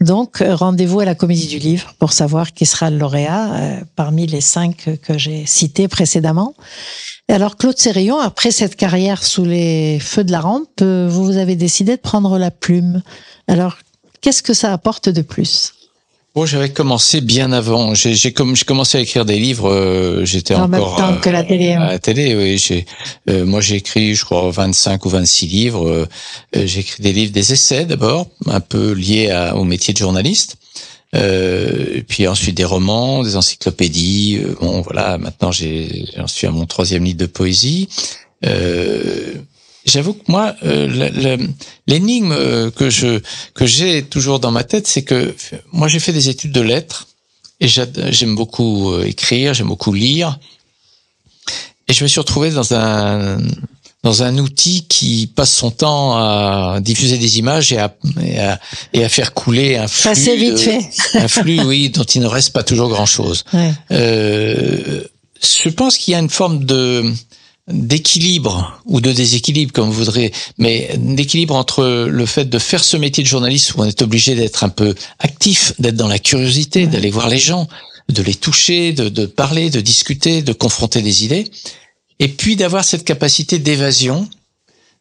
Donc, 0.00 0.40
euh, 0.40 0.54
rendez-vous 0.54 1.00
à 1.00 1.04
la 1.04 1.14
comédie 1.14 1.46
du 1.46 1.58
livre 1.58 1.94
pour 1.98 2.12
savoir 2.12 2.52
qui 2.52 2.66
sera 2.66 2.90
le 2.90 2.98
lauréat 2.98 3.54
euh, 3.54 3.80
parmi 3.96 4.26
les 4.26 4.40
cinq 4.40 4.88
que- 5.02 5.18
j'ai 5.18 5.46
cités 5.46 5.88
précédemment. 5.88 6.54
Alors, 7.28 7.56
Claude 7.56 7.78
Sérillon, 7.78 8.18
après 8.18 8.50
cette 8.50 8.76
carrière 8.76 9.22
sous 9.24 9.44
les 9.44 9.98
feux 10.00 10.24
de 10.24 10.32
la 10.32 10.40
rampe, 10.40 10.68
euh, 10.82 11.08
vous 11.10 11.36
avez 11.36 11.56
décidé 11.56 11.96
de 11.96 12.00
prendre 12.00 12.38
la 12.38 12.50
plume. 12.50 13.02
Alors, 13.48 13.78
qu'est-ce 14.20 14.42
que 14.42 14.54
ça 14.54 14.72
apporte 14.72 15.08
de 15.08 15.22
plus? 15.22 15.72
Bon, 16.34 16.46
j'avais 16.46 16.70
commencé 16.70 17.20
bien 17.20 17.50
avant. 17.52 17.92
J'ai 17.94 18.14
j'ai 18.14 18.32
comme 18.32 18.54
j'ai 18.54 18.64
commencé 18.64 18.96
à 18.98 19.00
écrire 19.00 19.24
des 19.24 19.38
livres. 19.40 19.68
euh, 19.68 20.24
J'étais 20.24 20.54
En 20.54 20.68
même 20.68 20.80
encore 20.80 20.96
temps 20.96 21.12
euh, 21.14 21.16
que 21.16 21.28
la 21.28 21.42
télé. 21.42 21.72
à 21.72 21.86
la 21.92 21.98
télé. 21.98 22.36
Oui, 22.36 22.56
j'ai 22.56 22.86
euh, 23.28 23.44
moi 23.44 23.60
j'ai 23.60 23.76
écrit, 23.76 24.14
je 24.14 24.24
crois, 24.24 24.48
25 24.50 25.04
ou 25.06 25.08
26 25.08 25.46
livres. 25.48 25.88
Euh, 25.88 26.06
euh, 26.56 26.66
j'ai 26.66 26.80
écrit 26.80 27.02
des 27.02 27.12
livres, 27.12 27.32
des 27.32 27.52
essais 27.52 27.84
d'abord, 27.84 28.28
un 28.46 28.60
peu 28.60 28.92
liés 28.92 29.30
à- 29.30 29.56
au 29.56 29.64
métier 29.64 29.92
de 29.92 29.98
journaliste. 29.98 30.56
Euh, 31.16 31.86
et 31.96 32.02
puis 32.02 32.28
ensuite 32.28 32.56
des 32.56 32.64
romans, 32.64 33.24
des 33.24 33.34
encyclopédies. 33.34 34.38
Euh, 34.44 34.54
bon, 34.60 34.82
voilà. 34.82 35.18
Maintenant, 35.18 35.50
j'ai 35.50 36.04
j'en 36.16 36.28
suis 36.28 36.46
à 36.46 36.52
mon 36.52 36.64
troisième 36.66 37.02
livre 37.04 37.18
de 37.18 37.26
poésie. 37.26 37.88
Euh, 38.46 39.34
J'avoue 39.86 40.12
que 40.12 40.24
moi, 40.28 40.54
euh, 40.62 41.38
l'énigme 41.86 42.32
euh, 42.32 42.70
que 42.70 42.90
je 42.90 43.20
que 43.54 43.66
j'ai 43.66 44.02
toujours 44.02 44.38
dans 44.38 44.50
ma 44.50 44.62
tête, 44.62 44.86
c'est 44.86 45.02
que 45.02 45.34
moi 45.72 45.88
j'ai 45.88 46.00
fait 46.00 46.12
des 46.12 46.28
études 46.28 46.52
de 46.52 46.60
lettres 46.60 47.08
et 47.60 47.68
j'aime 47.68 48.34
beaucoup 48.34 48.92
euh, 48.92 49.04
écrire, 49.04 49.54
j'aime 49.54 49.68
beaucoup 49.68 49.92
lire, 49.92 50.38
et 51.88 51.92
je 51.92 52.02
me 52.04 52.08
suis 52.08 52.20
retrouvé 52.20 52.50
dans 52.50 52.74
un 52.74 53.38
dans 54.02 54.22
un 54.22 54.38
outil 54.38 54.86
qui 54.86 55.26
passe 55.26 55.52
son 55.52 55.70
temps 55.70 56.16
à 56.16 56.78
diffuser 56.80 57.18
des 57.18 57.38
images 57.38 57.72
et 57.72 57.78
à 57.78 57.94
et 58.22 58.38
à, 58.38 58.60
et 58.92 59.04
à 59.04 59.08
faire 59.08 59.32
couler 59.32 59.76
un 59.76 59.88
flux, 59.88 60.14
s'est 60.14 60.36
vite 60.36 60.58
fait. 60.58 60.80
un 61.14 61.28
flux, 61.28 61.60
oui, 61.62 61.90
dont 61.90 62.04
il 62.04 62.20
ne 62.20 62.26
reste 62.26 62.52
pas 62.52 62.62
toujours 62.62 62.90
grand 62.90 63.06
chose. 63.06 63.44
Ouais. 63.52 63.72
Euh, 63.92 65.04
je 65.42 65.68
pense 65.70 65.96
qu'il 65.96 66.12
y 66.12 66.14
a 66.14 66.18
une 66.18 66.30
forme 66.30 66.64
de 66.64 67.12
d'équilibre 67.72 68.80
ou 68.86 69.00
de 69.00 69.12
déséquilibre 69.12 69.72
comme 69.72 69.86
vous 69.86 70.04
voudrez, 70.04 70.32
mais 70.58 70.90
d'équilibre 70.98 71.54
entre 71.54 72.06
le 72.08 72.26
fait 72.26 72.44
de 72.44 72.58
faire 72.58 72.84
ce 72.84 72.96
métier 72.96 73.22
de 73.22 73.28
journaliste 73.28 73.74
où 73.74 73.80
on 73.80 73.84
est 73.84 74.02
obligé 74.02 74.34
d'être 74.34 74.64
un 74.64 74.68
peu 74.68 74.94
actif, 75.18 75.72
d'être 75.78 75.96
dans 75.96 76.08
la 76.08 76.18
curiosité, 76.18 76.86
d'aller 76.86 77.10
voir 77.10 77.28
les 77.28 77.38
gens, 77.38 77.68
de 78.08 78.22
les 78.22 78.34
toucher, 78.34 78.92
de, 78.92 79.08
de 79.08 79.26
parler, 79.26 79.70
de 79.70 79.80
discuter, 79.80 80.42
de 80.42 80.52
confronter 80.52 81.02
des 81.02 81.24
idées, 81.24 81.44
et 82.18 82.28
puis 82.28 82.56
d'avoir 82.56 82.84
cette 82.84 83.04
capacité 83.04 83.58
d'évasion, 83.58 84.28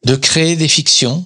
de 0.05 0.15
créer 0.15 0.55
des 0.55 0.67
fictions, 0.67 1.25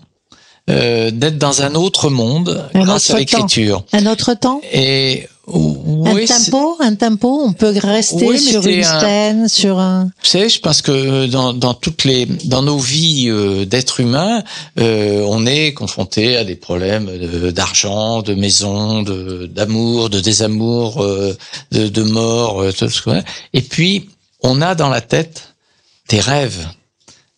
euh, 0.70 1.12
d'être 1.12 1.38
dans 1.38 1.62
un 1.62 1.76
autre 1.76 2.10
monde 2.10 2.70
Un 2.74 2.86
grâce 2.86 3.10
autre 3.10 3.16
à 3.16 3.20
l'écriture. 3.20 3.84
Un 3.92 4.06
autre 4.06 4.34
temps. 4.34 4.62
Et 4.72 5.28
oui, 5.48 6.24
Un 6.24 6.26
tempo 6.26 6.78
Un 6.80 6.96
tempo 6.96 7.42
On 7.44 7.52
peut 7.54 7.74
rester 7.78 8.26
Oui, 8.28 8.40
sur 8.40 8.66
une 8.66 8.84
un- 8.84 9.00
scène, 9.00 9.48
sur 9.50 9.78
un... 9.80 10.06
Vous 10.06 10.12
savez, 10.30 10.48
je 10.50 10.60
pense 10.60 10.82
que 10.82 11.26
dans, 11.28 11.54
dans 11.54 11.74
toutes 11.74 12.06
les 12.06 12.26
dans 12.46 12.62
nos 12.62 12.78
vies 12.78 13.30
euh, 13.30 13.66
d'êtres 13.66 14.00
humains, 14.00 14.44
euh, 14.80 15.26
on 15.28 15.46
est 15.46 15.74
confronté 15.74 16.38
à 16.38 16.44
des 16.46 16.56
problèmes 16.56 17.10
d'argent, 17.52 18.22
de, 18.22 18.34
maison, 18.34 19.02
de 19.04 19.46
d'amour, 19.48 20.10
de 20.10 20.20
désamour, 20.22 21.04
euh, 21.04 21.36
de, 21.72 21.88
de 21.90 22.04
mort, 22.04 22.64
tout 22.78 22.90
ce 22.90 23.02
que 23.02 23.22
Et 23.54 23.62
puis 23.62 24.10
on 24.44 24.62
a 24.62 24.76
dans 24.76 24.90
la 24.90 25.02
tête 25.02 25.54
des 26.10 26.20
rêves, 26.20 26.68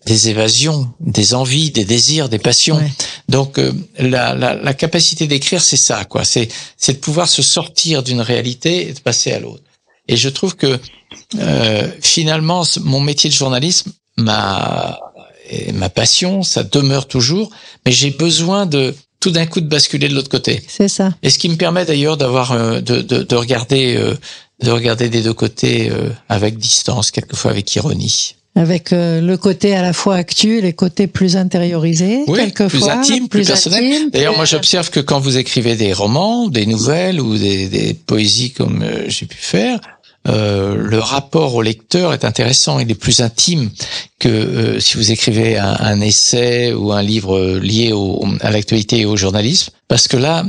des 0.06 0.30
évasions, 0.30 0.94
des 1.00 1.34
envies, 1.34 1.72
des 1.72 1.86
désirs, 1.86 2.30
des 2.30 2.40
passions. 2.40 2.78
Ouais. 2.78 2.92
Donc 3.28 3.58
euh, 3.58 3.74
la, 3.98 4.36
la, 4.36 4.56
la 4.56 4.74
capacité 4.74 5.28
d'écrire, 5.28 5.62
c'est 5.62 5.78
ça, 5.78 6.06
quoi. 6.06 6.24
C'est 6.24 6.48
c'est 6.78 6.94
de 6.94 7.00
pouvoir 7.00 7.28
se 7.28 7.42
sortir 7.42 8.04
d'une 8.04 8.22
réalité 8.22 8.88
et 8.90 8.94
de 8.94 9.00
passer 9.00 9.32
à 9.32 9.40
l'autre. 9.40 9.64
Et 10.08 10.18
je 10.18 10.30
trouve 10.30 10.56
que 10.56 10.80
euh, 11.40 11.88
finalement, 12.02 12.64
mon 12.82 13.00
métier 13.00 13.30
de 13.30 13.36
journalisme, 13.36 13.92
ma 14.18 15.00
ma 15.74 15.90
passion, 15.90 16.44
ça 16.44 16.64
demeure 16.64 17.08
toujours, 17.08 17.50
mais 17.86 17.92
j'ai 17.92 18.12
besoin 18.12 18.66
de 18.66 18.96
tout 19.20 19.32
d'un 19.32 19.46
coup 19.48 19.62
de 19.62 19.68
basculer 19.68 20.08
de 20.08 20.14
l'autre 20.14 20.30
côté. 20.30 20.64
C'est 20.68 20.88
ça. 20.88 21.14
Et 21.24 21.30
ce 21.30 21.40
qui 21.40 21.50
me 21.50 21.56
permet 21.56 21.86
d'ailleurs 21.86 22.18
d'avoir 22.18 22.52
euh, 22.52 22.82
de, 22.82 23.02
de, 23.02 23.24
de 23.24 23.36
regarder 23.36 23.96
euh, 23.96 24.16
de 24.62 24.72
regarder 24.72 25.10
des 25.10 25.22
deux 25.22 25.34
côtés 25.34 25.90
euh, 25.90 26.10
avec 26.30 26.58
distance, 26.58 27.12
quelquefois 27.12 27.52
avec 27.52 27.76
ironie. 27.76 28.36
Avec 28.58 28.94
euh, 28.94 29.20
le 29.20 29.36
côté 29.38 29.76
à 29.76 29.82
la 29.82 29.92
fois 29.92 30.16
actu, 30.16 30.62
les 30.62 30.72
côtés 30.74 31.08
plus 31.08 31.36
intériorisés, 31.36 32.22
Oui, 32.28 32.40
quelquefois. 32.40 32.70
plus 32.70 32.90
intime, 32.90 33.28
plus 33.28 33.46
personnel. 33.46 33.84
intime, 33.84 34.10
D'ailleurs, 34.12 34.32
plus- 34.34 34.38
moi, 34.38 34.46
j'observe 34.46 34.90
que 34.90 35.02
quand 35.02 35.20
vous 35.20 35.38
écrivez 35.38 35.76
des 35.76 35.92
romans, 35.92 36.48
des 36.48 36.66
nouvelles 36.66 37.20
ou 37.20 37.38
des, 37.38 37.68
des 37.68 37.94
poésies 37.94 38.52
comme 38.52 38.82
euh, 38.82 39.06
j'ai 39.10 39.26
pu 39.26 39.38
faire, 39.38 39.80
euh, 40.28 40.76
le 40.78 40.98
rapport 41.00 41.54
au 41.54 41.62
lecteur 41.62 42.14
est 42.14 42.24
intéressant, 42.26 42.80
il 42.80 42.90
est 42.90 42.96
plus 42.96 43.20
intime 43.20 43.70
que 44.20 44.30
euh, 44.30 44.80
si 44.80 44.96
vous 44.98 45.12
écrivez 45.12 45.58
un, 45.58 45.76
un 45.80 46.00
essai 46.02 46.74
ou 46.74 46.94
un 46.94 47.04
livre 47.04 47.58
lié 47.62 47.92
au, 47.92 48.26
à 48.42 48.50
l'actualité 48.52 49.02
et 49.02 49.06
au 49.06 49.18
journalisme, 49.18 49.72
parce 49.88 50.08
que 50.08 50.18
là, 50.18 50.44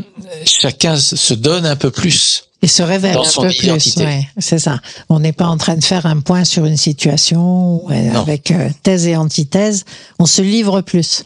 chacun 0.47 0.97
se 0.97 1.35
donne 1.35 1.67
un 1.67 1.77
peu 1.77 1.91
plus. 1.91 2.45
Et 2.63 2.69
se 2.69 2.83
révèle 2.83 3.15
dans 3.15 3.21
un 3.23 3.25
son 3.25 3.43
peu 3.43 3.49
plus. 3.53 3.97
ouais, 3.99 4.27
c'est 4.39 4.59
ça. 4.59 4.81
On 5.11 5.21
n'est 5.21 5.33
pas 5.35 5.47
en 5.47 5.57
train 5.59 5.77
de 5.77 5.85
faire 5.85 6.07
un 6.07 6.21
point 6.21 6.45
sur 6.45 6.65
une 6.65 6.79
situation 6.79 7.83
Non. 7.89 8.21
avec 8.21 8.51
euh, 8.51 8.71
thèse 8.83 9.07
et 9.07 9.15
antithèse. 9.17 9.85
On 10.19 10.25
se 10.27 10.41
livre 10.43 10.81
plus. 10.81 11.25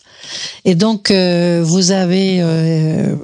Et 0.65 0.75
donc, 0.75 1.11
euh, 1.11 1.63
vous 1.65 1.93
avez 1.93 2.39
euh, 2.41 3.15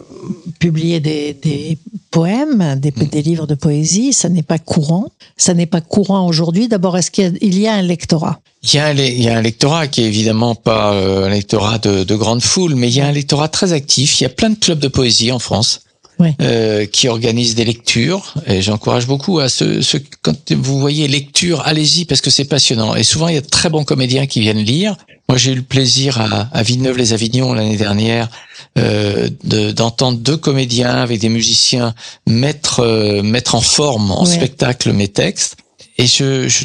publié 0.61 1.01
des, 1.01 1.35
des 1.35 1.79
poèmes, 2.11 2.79
des, 2.79 2.91
Mm. 2.97 3.05
des 3.09 3.23
livres 3.23 3.47
de 3.47 3.55
poésie. 3.55 4.13
Ça 4.13 4.29
n'est 4.29 4.43
pas 4.43 4.59
courant. 4.59 5.07
Ça 5.37 5.53
n'est 5.53 5.67
pas 5.67 5.81
courant 5.81 6.27
aujourd'hui. 6.27 6.69
D'abord, 6.69 6.97
est-ce 6.97 7.11
qu'il 7.11 7.25
y, 7.25 7.27
a- 7.27 7.39
il 7.43 7.59
y 7.59 7.67
a 7.69 7.75
un 7.75 7.83
lectorat? 7.83 8.41
Il 8.63 8.75
y, 8.75 8.79
a 8.79 8.87
un, 8.87 8.95
le- 8.95 9.03
il 9.05 9.23
y 9.23 9.29
a 9.29 9.37
un 9.37 9.43
lectorat 9.43 9.89
qui 9.89 10.03
est 10.03 10.07
évidemment 10.07 10.55
pas 10.55 10.93
euh, 10.95 11.27
un 11.27 11.31
lectorat 11.31 11.79
de, 11.79 12.05
de 12.05 12.15
grande 12.17 12.43
foule, 12.43 12.75
mais 12.77 12.89
il 12.89 12.97
y 12.97 13.01
a 13.01 13.07
un 13.07 13.13
lectorat 13.13 13.49
très 13.49 13.73
actif. 13.73 14.21
Il 14.21 14.25
y 14.25 14.27
a 14.27 14.31
plein 14.31 14.51
de 14.51 14.55
clubs 14.57 14.79
de 14.79 14.89
poésie 14.89 15.33
en 15.33 15.39
France. 15.41 15.81
Oui. 16.19 16.31
euh, 16.41 16.87
qui 16.87 17.09
organisent 17.09 17.55
des 17.55 17.65
lectures 17.67 18.33
et 18.47 18.63
j'encourage 18.63 19.07
beaucoup 19.07 19.39
à 19.39 19.49
ceux, 19.51 19.83
ceux 19.83 20.01
quand 20.23 20.53
vous 20.53 20.81
voyez 20.81 21.09
lecture 21.09 21.61
allez-y 21.67 22.07
parce 22.07 22.23
que 22.23 22.31
c'est 22.31 22.47
passionnant 22.47 22.95
et 22.95 23.03
souvent 23.05 23.29
il 23.29 23.35
y 23.35 23.39
a 23.39 23.43
de 23.43 23.47
très 23.47 23.69
bons 23.69 23.85
comédiens 23.85 24.27
qui 24.27 24.41
viennent 24.41 24.63
lire 24.63 24.97
moi 25.29 25.37
j'ai 25.37 25.53
eu 25.53 25.57
le 25.57 25.63
plaisir 25.63 26.19
à, 26.21 26.49
à 26.53 26.63
Villeneuve-les-Avignon 26.63 27.53
l'année 27.53 27.77
dernière 27.77 28.31
euh, 28.79 29.29
de- 29.45 29.73
d'entendre 29.73 30.19
deux 30.19 30.39
comédiens 30.39 30.95
avec 30.97 31.21
des 31.21 31.29
musiciens 31.29 31.95
mettre 32.27 32.81
euh, 32.81 33.23
mettre 33.23 33.55
en 33.55 33.61
forme 33.61 34.11
en 34.11 34.25
Ouais. 34.25 34.35
spectacle 34.35 34.93
mes 34.93 35.09
textes 35.09 35.57
et 35.99 36.07
je, 36.07 36.49
je, 36.49 36.65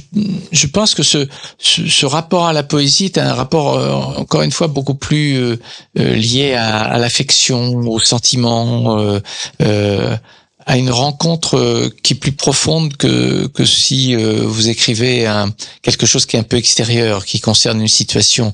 je 0.51 0.67
pense 0.67 0.93
que 0.93 1.03
ce, 1.03 1.27
ce, 1.57 2.05
rapport 2.05 2.47
à 2.47 2.53
la 2.53 2.63
poésie 2.63 3.05
est 3.05 3.17
un 3.17 3.33
rapport, 3.33 3.77
euh, 3.77 3.91
encore 4.19 4.41
une 4.41 4.51
fois, 4.51 4.67
beaucoup 4.67 4.95
plus 4.95 5.38
euh, 5.38 5.59
euh, 5.97 6.15
lié 6.15 6.53
à, 6.53 6.81
à 6.81 6.97
l'affection, 6.97 7.75
au 7.77 8.00
sentiment, 8.00 9.00
euh, 9.00 9.19
euh, 9.61 10.17
à 10.65 10.77
une 10.77 10.89
rencontre 10.89 11.58
euh, 11.58 11.89
qui 12.03 12.13
est 12.13 12.18
plus 12.18 12.32
profonde 12.32 12.96
que, 12.98 13.48
que 13.48 13.65
si 13.65 14.15
euh, 14.15 14.44
vous 14.46 14.70
écrivez 14.70 15.25
un, 15.25 15.53
quelque 15.82 16.06
chose 16.06 16.25
qui 16.25 16.36
est 16.36 16.39
un 16.39 16.44
peu 16.44 16.58
extérieur, 16.58 17.25
qui 17.25 17.39
concerne 17.39 17.82
une 17.82 17.88
situation. 17.88 18.51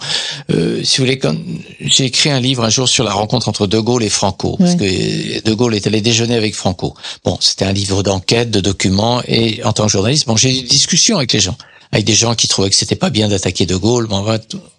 Euh, 0.52 0.84
si 0.84 0.98
vous 0.98 1.06
voulez, 1.06 1.20
quand 1.20 1.36
j'ai 1.82 2.06
écrit 2.06 2.30
un 2.30 2.40
livre 2.40 2.64
un 2.64 2.70
jour 2.70 2.88
sur 2.88 3.04
la 3.04 3.14
rencontre 3.14 3.50
entre 3.50 3.68
De 3.68 3.80
Gaulle 3.80 4.04
et 4.04 4.10
Franco, 4.10 4.56
parce 4.58 4.76
que 4.76 5.42
De 5.42 5.54
Gaulle 5.54 5.76
est 5.76 5.88
allé 5.88 6.02
déjeuner 6.02 6.36
avec 6.36 6.56
Franco. 6.56 6.94
Bon, 7.24 7.38
c'était 7.42 7.66
un 7.66 7.74
livre 7.74 8.04
d'enquête, 8.04 8.52
de 8.52 8.60
documents, 8.60 9.22
et 9.28 9.64
en 9.64 9.74
tant 9.74 9.86
que 9.86 9.92
journaliste, 9.92 10.28
bon, 10.28 10.36
j'ai 10.36 10.52
eu 10.52 10.62
des 10.62 10.68
discussions 10.68 11.18
avec 11.18 11.34
les 11.34 11.40
gens, 11.40 11.58
avec 11.92 12.06
des 12.06 12.16
gens 12.16 12.36
qui 12.36 12.48
trouvaient 12.48 12.70
que 12.70 12.76
c'était 12.76 12.96
pas 12.96 13.10
bien 13.10 13.28
d'attaquer 13.28 13.66
De 13.66 13.76
Gaulle. 13.76 14.08
Bon, 14.08 14.26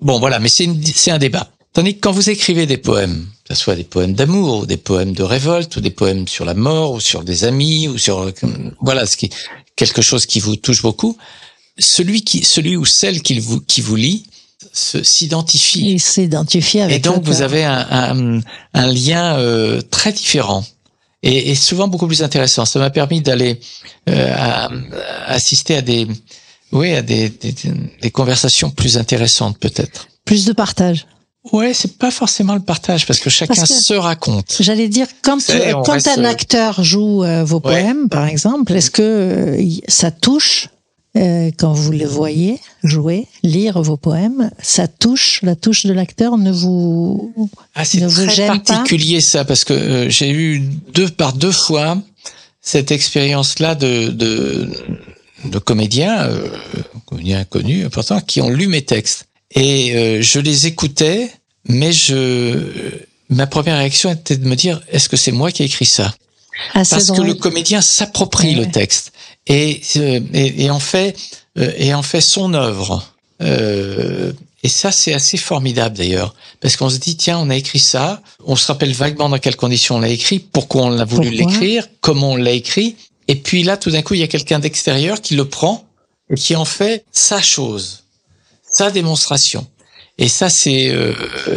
bon, 0.00 0.18
voilà, 0.18 0.38
mais 0.38 0.49
c'est 0.49 1.11
un 1.11 1.18
débat. 1.18 1.49
Tandis 1.78 1.94
que 1.94 2.00
quand 2.00 2.11
vous 2.11 2.28
écrivez 2.28 2.66
des 2.66 2.76
poèmes, 2.76 3.28
que 3.44 3.54
ce 3.54 3.62
soit 3.62 3.76
des 3.76 3.85
poèmes 3.85 4.12
d'amour, 4.12 4.62
ou 4.62 4.66
des 4.66 4.76
poèmes 4.76 5.12
de 5.12 5.23
révolte, 5.23 5.76
ou 5.76 5.80
des 5.80 5.90
poèmes 5.90 6.26
sur 6.26 6.44
la 6.44 6.54
mort, 6.54 6.94
ou 6.94 6.99
sur 6.99 7.23
des 7.23 7.44
amis, 7.44 7.87
ou 7.87 7.99
sur 7.99 8.32
voilà, 8.80 9.06
ce 9.06 9.16
qui 9.16 9.30
quelque 9.76 10.02
chose 10.02 10.26
qui 10.26 10.40
vous 10.40 10.56
touche 10.56 10.82
beaucoup, 10.82 11.16
celui 11.78 12.23
qui, 12.23 12.42
celui 12.42 12.76
ou 12.76 12.85
celle 12.85 13.23
qui 13.23 13.38
vous 13.38 13.61
qui 13.61 13.80
vous 13.80 13.94
lit 13.94 14.26
s'identifie. 14.73 15.92
Il 15.92 16.00
s'identifie 16.00 16.80
avec 16.80 16.97
Et 16.97 16.99
donc 16.99 17.23
vous 17.23 17.42
avez 17.42 17.62
un, 17.62 17.87
un, 17.88 18.40
un 18.75 18.87
lien 18.92 19.38
euh, 19.38 19.80
très 19.80 20.12
différent 20.12 20.66
et, 21.23 21.52
et 21.52 21.54
souvent 21.54 21.87
beaucoup 21.87 22.08
plus 22.08 22.25
intéressant. 22.25 22.64
Ça 22.64 22.80
m'a 22.80 22.90
permis 22.90 23.20
d'aller 23.20 23.61
euh, 24.08 24.35
à 24.37 24.68
assister 25.26 25.76
à 25.76 25.82
des 25.82 26.08
oui 26.73 26.92
à 26.94 27.02
des, 27.02 27.28
des, 27.28 27.54
des 28.02 28.11
conversations 28.11 28.68
plus 28.68 28.99
intéressantes 28.99 29.58
peut-être. 29.61 30.08
Plus 30.25 30.44
de 30.44 30.52
partage. 30.52 31.06
Ouais, 31.52 31.72
c'est 31.74 31.96
pas 31.98 32.10
forcément 32.10 32.54
le 32.54 32.60
partage 32.60 33.06
parce 33.06 33.20
que 33.20 33.30
chacun 33.30 33.54
Parce 33.54 33.68
que- 33.68 33.74
se 33.74 33.94
raconte. 33.94 34.56
J'allais 34.60 34.88
dire, 34.88 35.06
quand, 35.22 35.36
Vous 35.36 35.40
savez, 35.40 35.74
on 35.74 35.82
quand 35.82 35.92
reste, 35.92 36.08
un 36.08 36.24
euh, 36.24 36.28
acteur 36.28 36.82
joue 36.84 37.24
euh, 37.24 37.44
vos 37.44 37.56
Ouais. 37.56 37.62
poèmes, 37.62 38.08
par 38.08 38.26
exemple, 38.26 38.72
est-ce 38.74 38.90
que 38.90 39.02
euh, 39.02 39.62
ça 39.88 40.10
touche 40.10 40.68
euh, 41.16 41.50
quand 41.58 41.72
vous 41.72 41.90
le 41.92 42.04
voyez 42.06 42.60
jouer, 42.84 43.26
lire 43.42 43.80
vos 43.82 43.96
poèmes, 43.96 44.50
ça 44.60 44.86
touche, 44.88 45.40
la 45.42 45.56
touche 45.56 45.86
de 45.86 45.92
l'acteur 45.92 46.36
ne 46.36 46.52
vous... 46.52 47.32
Ah, 47.74 47.84
c'est 47.84 48.06
très 48.06 48.28
gêne 48.28 48.48
pas 48.48 48.58
particulier 48.58 49.20
ça 49.20 49.44
parce 49.44 49.64
que 49.64 50.08
j'ai 50.10 50.30
eu 50.30 50.60
deux 50.92 51.08
par 51.08 51.32
deux 51.32 51.50
fois 51.50 51.98
cette 52.60 52.92
expérience-là 52.92 53.74
de, 53.74 54.08
de 54.08 54.68
de 55.44 55.58
comédiens, 55.58 56.28
comédiens 57.06 57.44
connus, 57.44 57.84
importants, 57.84 58.20
qui 58.20 58.40
ont 58.40 58.50
lu 58.50 58.66
mes 58.66 58.82
textes 58.82 59.26
et 59.54 59.94
euh, 59.94 60.20
je 60.20 60.40
les 60.40 60.66
écoutais, 60.66 61.30
mais 61.68 61.92
je 61.92 62.58
ma 63.30 63.46
première 63.46 63.78
réaction 63.78 64.10
était 64.12 64.37
de 64.37 64.48
me 64.48 64.56
dire 64.56 64.80
est-ce 64.90 65.08
que 65.08 65.16
c'est 65.16 65.32
moi 65.32 65.52
qui 65.52 65.62
ai 65.62 65.66
écrit 65.66 65.87
ça? 65.87 66.14
Ah, 66.75 66.82
parce 66.88 67.10
que 67.10 67.20
le 67.20 67.34
comédien 67.34 67.80
s'approprie 67.80 68.56
Ouais. 68.56 68.64
le 68.64 68.70
texte 68.70 69.12
et, 69.46 69.80
euh, 69.96 70.20
et, 70.32 70.64
et 70.64 70.70
en 70.70 70.80
fait 70.80 71.16
euh, 71.58 71.70
et 71.76 71.94
en 71.94 72.02
fait 72.02 72.20
son 72.20 72.54
œuvre. 72.54 73.04
Euh, 73.42 74.32
et 74.64 74.68
ça 74.68 74.90
c'est 74.90 75.14
assez 75.14 75.37
formidable 75.37 75.96
d'ailleurs 75.96 76.34
parce 76.60 76.76
qu'on 76.76 76.90
se 76.90 76.96
dit 76.98 77.16
tiens 77.16 77.38
on 77.38 77.48
a 77.50 77.54
écrit 77.54 77.78
ça, 77.78 78.20
on 78.44 78.56
se 78.56 78.66
rappelle 78.66 78.92
vaguement 78.92 79.28
dans 79.28 79.38
quelles 79.38 79.54
conditions 79.56 79.96
on 79.96 80.00
l'a 80.00 80.08
écrit, 80.08 80.40
pourquoi 80.40 80.82
on 80.82 80.90
l'a 80.90 81.04
voulu 81.04 81.30
l'écrire, 81.30 81.87
comment 82.00 82.32
on 82.32 82.37
l'a 82.37 82.50
écrit, 82.50 82.96
et 83.28 83.37
puis 83.37 83.62
là 83.62 83.76
tout 83.76 83.92
d'un 83.92 84.02
coup 84.02 84.14
il 84.14 84.20
y 84.20 84.25
a 84.25 84.26
quelqu'un 84.26 84.58
d'extérieur 84.58 85.20
qui 85.20 85.37
le 85.37 85.44
prend 85.44 85.87
et 86.30 86.34
qui 86.34 86.56
en 86.56 86.64
fait 86.64 87.04
sa 87.12 87.40
chose, 87.40 88.02
sa 88.72 88.90
démonstration. 88.90 89.64
Et 90.20 90.26
ça, 90.26 90.50
c'est 90.50 90.88
euh, 90.90 91.12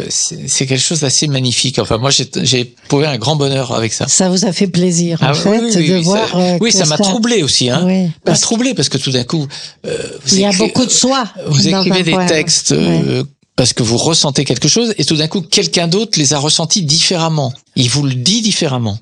c'est 0.08 0.66
quelque 0.66 0.78
chose 0.80 1.00
d'assez 1.00 1.26
magnifique. 1.26 1.80
Enfin, 1.80 1.98
moi, 1.98 2.10
j'ai 2.10 2.60
éprouvé 2.60 3.06
un 3.06 3.18
grand 3.18 3.34
bonheur 3.34 3.72
avec 3.74 3.92
ça. 3.92 4.06
Ça 4.06 4.28
vous 4.28 4.44
a 4.44 4.52
fait 4.52 4.68
plaisir, 4.68 5.18
en 5.20 5.26
Ah, 5.26 5.34
fait, 5.34 5.58
oui, 5.60 5.74
de 5.74 5.80
oui, 5.94 6.02
voir... 6.02 6.28
ça, 6.30 6.36
euh, 6.38 6.58
oui, 6.60 6.70
ça 6.70 6.84
m'a 6.86 6.96
troublé 6.96 7.42
aussi. 7.42 7.70
Hein. 7.70 8.08
Parce 8.24 8.40
troublé 8.40 8.74
parce 8.74 8.88
que 8.88 8.98
tout 8.98 9.10
d'un 9.10 9.24
coup, 9.24 9.48
euh, 9.84 9.96
vous 10.24 10.28
qu'il 10.28 10.38
y 10.40 10.44
a 10.44 10.52
beaucoup 10.52 10.86
de 10.86 10.90
soi 10.90 11.24
vous 11.48 11.70
dans 11.70 11.82
écrivez 11.82 12.04
des 12.04 12.12
poème. 12.12 12.28
textes 12.28 12.70
euh, 12.70 13.24
parce 13.56 13.72
que 13.72 13.82
vous 13.82 13.96
ressentez 13.96 14.44
quelque 14.44 14.68
chose 14.68 14.94
et 14.96 15.04
tout 15.04 15.16
d'un 15.16 15.26
coup, 15.28 15.40
quelqu'un 15.40 15.88
d'autre 15.88 16.16
les 16.18 16.32
a 16.32 16.38
ressentis 16.38 16.82
différemment. 16.84 17.52
Il 17.74 17.90
vous 17.90 18.04
le 18.04 18.14
dit 18.14 18.42
différemment. 18.42 18.96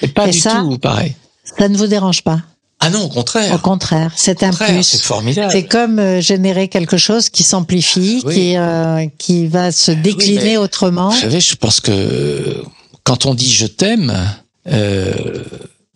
Et 0.00 0.08
pas 0.08 0.26
Et 0.26 0.30
du 0.30 0.40
ça, 0.40 0.62
tout 0.62 0.78
pareil. 0.78 1.14
Ça 1.58 1.68
ne 1.68 1.76
vous 1.76 1.86
dérange 1.86 2.22
pas 2.22 2.40
Ah 2.84 2.90
non, 2.90 3.02
au 3.02 3.06
Au 3.06 3.08
contraire. 3.08 3.62
contraire, 3.62 4.12
c'est 4.16 4.42
un 4.42 4.50
contraire, 4.50 4.84
c'est 4.84 4.98
plus. 4.98 5.06
formidable. 5.06 5.52
C'est 5.52 5.62
comme 5.66 5.98
euh, 6.00 6.20
générer 6.20 6.66
quelque 6.68 6.96
chose 6.96 7.28
qui 7.30 7.44
s'amplifie, 7.44 8.20
Oui. 8.24 8.34
qui, 8.34 8.56
euh, 8.56 9.06
qui 9.18 9.46
va 9.46 9.70
se 9.70 9.92
décliner 9.92 10.42
mais- 10.42 10.56
autrement. 10.56 11.10
Vous 11.10 11.20
savez, 11.20 11.40
je 11.40 11.54
pense 11.54 11.80
que 11.80 12.62
quand 13.04 13.24
on 13.26 13.34
dit 13.34 13.50
je 13.52 13.66
t'aime, 13.66 14.12
euh, 14.68 15.14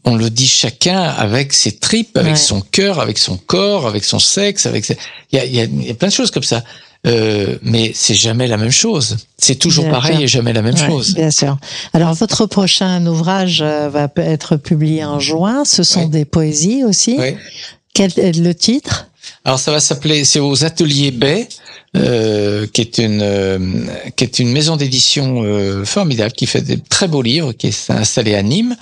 on 0.05 0.15
le 0.15 0.31
dit 0.31 0.47
chacun 0.47 1.01
avec 1.03 1.53
ses 1.53 1.73
tripes, 1.77 2.17
avec 2.17 2.35
Ouais. 2.35 2.39
son 2.39 2.61
cœur, 2.61 3.01
avec 3.01 3.19
son 3.19 3.37
corps, 3.37 3.87
avec 3.89 4.05
son 4.05 4.21
sexe, 4.21 4.67
avec. 4.67 4.85
ses- 4.85 4.97
y 5.33 5.39
a, 5.39 5.45
il 5.45 5.55
y 5.87 5.91
a 5.91 5.95
plein 5.95 6.09
de 6.09 6.13
choses 6.13 6.31
comme 6.31 6.45
ça. 6.45 6.63
Euh, 7.07 7.57
mais 7.63 7.93
c'est 7.95 8.15
jamais 8.15 8.47
la 8.49 8.57
même 8.57 8.71
chose. 8.71 9.17
C'est 9.39 9.55
toujours 9.57 9.85
Bien 9.85 9.93
pareil 9.93 10.15
sûr. 10.17 10.23
et 10.25 10.29
jamais 10.29 10.53
la 10.53 10.63
même 10.63 10.75
Ouais, 10.75 10.87
chose. 10.87 11.15
Bien 11.15 11.31
sûr. 11.31 11.57
Alors, 11.93 12.15
votre 12.15 12.47
prochain 12.47 13.05
ouvrage 13.07 13.61
euh, 13.63 13.89
va 13.89 14.09
être 14.17 14.57
publié 14.57 15.05
en 15.05 15.21
juin. 15.21 15.65
Ce 15.65 15.83
sont 15.83 16.09
des 16.09 16.25
poésies 16.25 16.85
aussi. 16.85 17.17
Oui. 17.19 17.37
Quel 17.95 18.13
est 18.19 18.37
le 18.39 18.55
titre? 18.55 19.07
Alors 19.45 19.59
ça 19.59 19.73
va 19.73 19.81
s'appeler, 19.81 20.25
c'est 20.25 20.41
aux 20.41 20.65
Ateliers 20.65 21.11
Bay, 21.11 21.49
euh, 21.97 22.67
qui 22.67 22.81
est 22.81 22.99
une 22.99 23.21
euh, 23.23 23.59
qui 24.17 24.25
est 24.25 24.39
une 24.39 24.51
maison 24.51 24.77
d'édition 24.77 25.43
euh, 25.45 25.85
formidable 25.85 26.33
qui 26.33 26.47
fait 26.47 26.61
des 26.61 26.79
très 26.79 27.09
beaux 27.09 27.23
livres, 27.23 27.53
qui 27.53 27.69
est 27.69 27.91
installée 27.91 28.35
à 28.35 28.43
Nîmes. 28.43 28.77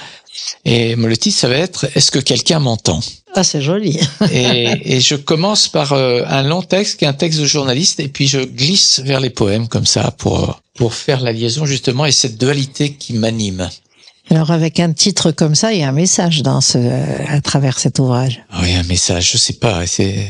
Et 0.64 0.96
le 0.96 1.16
titre 1.16 1.38
ça 1.38 1.48
va 1.48 1.57
être 1.57 1.87
Est-ce 1.94 2.11
que 2.11 2.18
quelqu'un 2.18 2.59
m'entend? 2.59 3.00
Ah, 3.35 3.44
c'est 3.44 3.62
joli. 3.62 3.98
et, 4.33 4.96
et 4.96 5.00
je 5.00 5.16
commence 5.16 5.68
par 5.68 5.92
euh, 5.92 6.22
un 6.26 6.42
long 6.42 6.62
texte 6.62 6.98
qui 6.98 7.04
est 7.04 7.09
un 7.09 7.12
texte 7.12 7.40
de 7.40 7.46
journaliste 7.46 8.00
et 8.00 8.09
puis 8.09 8.26
je 8.26 8.40
glisse 8.40 9.00
vers 9.04 9.20
les 9.20 9.30
poèmes 9.30 9.68
comme 9.68 9.87
ça 9.87 10.12
pour 10.18 10.61
pour 10.74 10.94
faire 10.94 11.20
la 11.20 11.33
liaison 11.33 11.66
justement 11.66 12.07
et 12.07 12.12
cette 12.12 12.38
dualité 12.38 12.94
qui 12.94 13.14
m'anime. 13.14 13.68
Alors, 14.31 14.51
avec 14.51 14.81
un 14.81 14.93
titre 14.93 15.31
comme 15.33 15.55
ça, 15.55 15.73
il 15.73 15.81
y 15.81 15.83
a 15.83 15.89
un 15.89 15.93
message 15.93 16.43
dans 16.43 16.61
ce, 16.61 16.79
à 17.29 17.41
travers 17.41 17.79
cet 17.79 17.99
ouvrage. 17.99 18.43
Ah 18.51 18.61
Oui, 18.63 18.73
un 18.75 18.83
message, 18.85 19.33
je 19.33 19.37
sais 19.39 19.53
pas, 19.55 19.87
c'est 19.87 20.27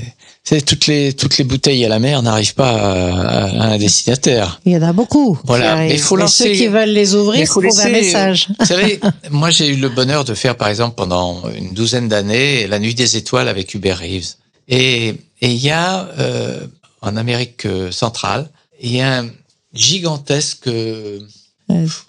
toutes 0.67 0.87
les 0.89 1.13
toutes 1.15 1.39
les 1.39 1.45
bouteilles 1.45 1.85
à 1.87 1.89
la 1.89 1.99
mer 1.99 2.21
n'arrivent 2.23 2.55
pas 2.55 2.71
à, 2.73 3.45
à 3.45 3.67
un 3.73 3.79
destinataire. 3.79 4.61
Il 4.67 4.73
y 4.73 4.77
en 4.77 4.83
a 4.83 4.93
beaucoup. 4.93 5.39
Voilà. 5.45 5.87
il 5.87 5.99
faut 5.99 6.17
lancer- 6.17 6.45
ceux 6.49 6.53
qui 6.53 6.67
veulent 6.67 6.91
les 6.91 7.15
ouvrir 7.15 7.47
trouvent 7.49 7.65
un 7.65 7.69
laisser- 7.69 7.91
message. 7.93 8.49
Vous 8.59 8.67
savez, 8.67 9.01
moi 9.31 9.51
j'ai 9.51 9.69
eu 9.69 9.77
le 9.77 9.89
bonheur 9.89 10.25
de 10.25 10.35
faire 10.35 10.57
par 10.57 10.69
exemple 10.69 10.97
pendant 10.97 11.43
une 11.57 11.73
douzaine 11.73 12.09
d'années 12.09 12.67
la 12.67 12.79
Nuit 12.79 12.95
des 12.95 13.17
Étoiles 13.17 13.49
avec 13.49 13.73
Hubert 13.75 13.99
Reeves. 14.01 14.35
Et 14.69 15.15
et 15.41 15.49
il 15.51 15.57
y 15.65 15.71
a 15.71 16.09
euh, 16.19 16.67
en 17.01 17.17
Amérique 17.17 17.67
centrale, 17.91 18.51
il 18.83 18.95
y 18.97 19.01
a 19.01 19.21
un 19.21 19.29
gigantesque 19.73 20.67
Euh. 20.69 21.21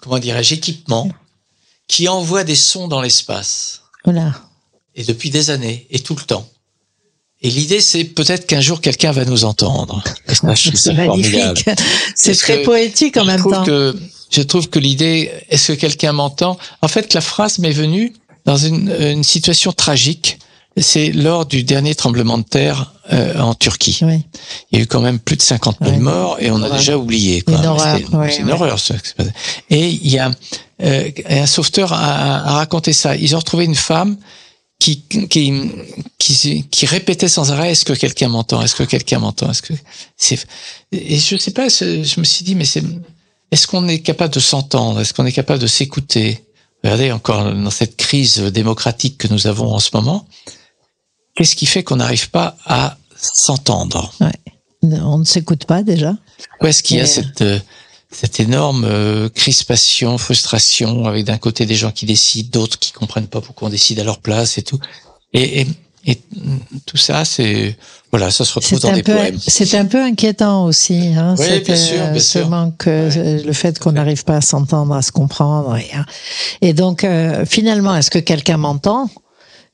comment 0.00 0.18
dirais-je 0.18 0.54
équipement 0.54 1.08
qui 1.88 2.08
envoie 2.08 2.44
des 2.44 2.56
sons 2.56 2.88
dans 2.88 3.00
l'espace 3.00 3.82
Voilà. 4.04 4.32
et 4.94 5.04
depuis 5.04 5.30
des 5.30 5.50
années 5.50 5.86
et 5.90 6.00
tout 6.00 6.14
le 6.16 6.22
temps. 6.22 6.48
Et 7.42 7.50
l'idée 7.50 7.80
c'est 7.80 8.04
peut-être 8.04 8.46
qu'un 8.46 8.60
jour 8.60 8.80
quelqu'un 8.80 9.12
va 9.12 9.24
nous 9.24 9.44
entendre. 9.44 10.02
C'est 10.26 10.92
magnifique. 10.94 11.64
C'est 12.14 12.34
très 12.34 12.60
que 12.60 12.64
poétique 12.64 13.16
en 13.18 13.24
même 13.24 13.42
temps. 13.42 13.62
Que, 13.64 13.94
je 14.30 14.42
trouve 14.42 14.68
que 14.68 14.78
l'idée, 14.78 15.30
est-ce 15.50 15.72
que 15.72 15.78
quelqu'un 15.78 16.12
m'entend? 16.12 16.58
En 16.82 16.88
fait, 16.88 17.14
la 17.14 17.20
phrase 17.20 17.58
m'est 17.60 17.70
venue 17.70 18.12
dans 18.44 18.56
une, 18.56 18.90
une 19.00 19.22
situation 19.22 19.70
tragique. 19.72 20.38
C'est 20.78 21.12
lors 21.12 21.46
du 21.46 21.62
dernier 21.62 21.94
tremblement 21.94 22.36
de 22.38 22.42
terre 22.42 22.92
euh, 23.12 23.38
en 23.38 23.54
Turquie. 23.54 23.98
Oui. 24.02 24.24
Il 24.72 24.78
y 24.78 24.80
a 24.80 24.84
eu 24.84 24.86
quand 24.86 25.00
même 25.00 25.18
plus 25.18 25.36
de 25.36 25.42
50 25.42 25.76
000 25.80 25.92
Ouais. 25.92 25.98
morts 25.98 26.36
et 26.40 26.50
on 26.50 26.60
a 26.62 26.68
Ouais. 26.68 26.76
déjà 26.76 26.98
oublié. 26.98 27.40
Quoi. 27.42 27.54
Une 27.58 27.66
horreur, 27.66 27.96
C'était- 27.98 28.14
ouais, 28.16 28.30
C'est 28.32 28.38
une 28.40 28.46
ouais. 28.46 28.52
horreur. 28.52 28.72
passé. 28.76 28.94
Et 29.70 29.88
il 29.88 30.08
y 30.08 30.18
a 30.18 30.32
euh, 30.82 31.10
un 31.28 31.46
sauveteur 31.46 31.92
a, 31.92 32.50
a 32.50 32.52
raconté 32.54 32.92
ça. 32.92 33.16
Ils 33.16 33.34
ont 33.34 33.38
retrouvé 33.38 33.64
une 33.64 33.74
femme 33.74 34.16
qui 34.78 35.02
qui 35.30 35.70
qui, 36.18 36.64
qui 36.70 36.86
répétait 36.86 37.28
sans 37.28 37.50
arrêt 37.52 37.70
est-ce 37.72 37.84
que 37.84 37.94
quelqu'un 37.94 38.28
m'entend? 38.28 38.60
Est-ce 38.62 38.74
que 38.74 38.82
quelqu'un 38.82 39.18
m'entend? 39.20 39.50
Est-ce 39.50 39.62
que 39.62 39.72
c'est 40.16 40.46
et 40.92 41.16
je 41.18 41.36
sais 41.36 41.50
pas 41.52 41.68
je 41.68 42.20
me 42.20 42.24
suis 42.24 42.44
dit 42.44 42.54
mais 42.54 42.64
c'est 42.66 42.82
est-ce 43.50 43.66
qu'on 43.66 43.88
est 43.88 44.00
capable 44.00 44.34
de 44.34 44.40
s'entendre? 44.40 45.00
Est-ce 45.00 45.14
qu'on 45.14 45.24
est 45.24 45.32
capable 45.32 45.60
de 45.60 45.66
s'écouter? 45.66 46.44
Regardez 46.84 47.10
encore 47.10 47.44
dans 47.54 47.70
cette 47.70 47.96
crise 47.96 48.36
démocratique 48.38 49.16
que 49.18 49.28
nous 49.28 49.46
avons 49.46 49.72
en 49.72 49.78
ce 49.78 49.90
moment 49.94 50.26
qu'est-ce 51.36 51.56
qui 51.56 51.66
fait 51.66 51.82
qu'on 51.82 51.96
n'arrive 51.96 52.30
pas 52.30 52.56
à 52.66 52.98
s'entendre? 53.16 54.12
On 54.82 55.18
ne 55.18 55.24
s'écoute 55.24 55.64
pas 55.64 55.82
déjà. 55.82 56.14
Où 56.60 56.66
est-ce 56.66 56.82
qu'il 56.82 56.96
y 56.96 57.00
a 57.00 57.04
Mais- 57.04 57.08
cette 57.08 57.40
euh, 57.42 57.58
cette 58.18 58.40
énorme 58.40 58.84
euh, 58.84 59.28
crispation, 59.28 60.16
frustration 60.16 61.04
avec 61.04 61.24
d'un 61.26 61.36
côté 61.36 61.66
des 61.66 61.74
gens 61.74 61.90
qui 61.90 62.06
décident, 62.06 62.48
d'autres 62.50 62.78
qui 62.78 62.92
comprennent 62.92 63.26
pas 63.26 63.42
pourquoi 63.42 63.68
on 63.68 63.70
décide 63.70 64.00
à 64.00 64.04
leur 64.04 64.20
place 64.20 64.56
et 64.56 64.62
tout. 64.62 64.78
Et, 65.34 65.60
et, 65.60 65.66
et 66.06 66.18
tout 66.86 66.96
ça, 66.96 67.26
c'est 67.26 67.76
voilà, 68.10 68.30
ça 68.30 68.44
se 68.46 68.54
retrouve 68.54 68.80
dans 68.80 68.92
des 68.92 69.02
peu, 69.02 69.12
poèmes. 69.12 69.38
c'est 69.38 69.74
un 69.74 69.84
peu 69.84 70.02
inquiétant 70.02 70.64
aussi. 70.64 71.12
Hein, 71.14 71.34
Oui, 71.38 71.60
bien 71.60 71.76
sûr, 71.76 72.00
euh, 72.00 72.10
bien 72.12 72.20
ce 72.22 72.38
sûr. 72.38 72.48
manque, 72.48 72.86
euh, 72.86 73.42
le 73.44 73.52
fait 73.52 73.78
qu'on 73.78 73.92
n'arrive 73.92 74.24
pas 74.24 74.36
à 74.36 74.40
s'entendre, 74.40 74.94
à 74.94 75.02
se 75.02 75.12
comprendre. 75.12 75.76
Et, 75.76 75.90
hein. 75.94 76.06
et 76.62 76.72
donc, 76.72 77.04
euh, 77.04 77.44
finalement, 77.44 77.94
est-ce 77.96 78.10
que 78.10 78.18
quelqu'un 78.20 78.56
m'entend? 78.56 79.10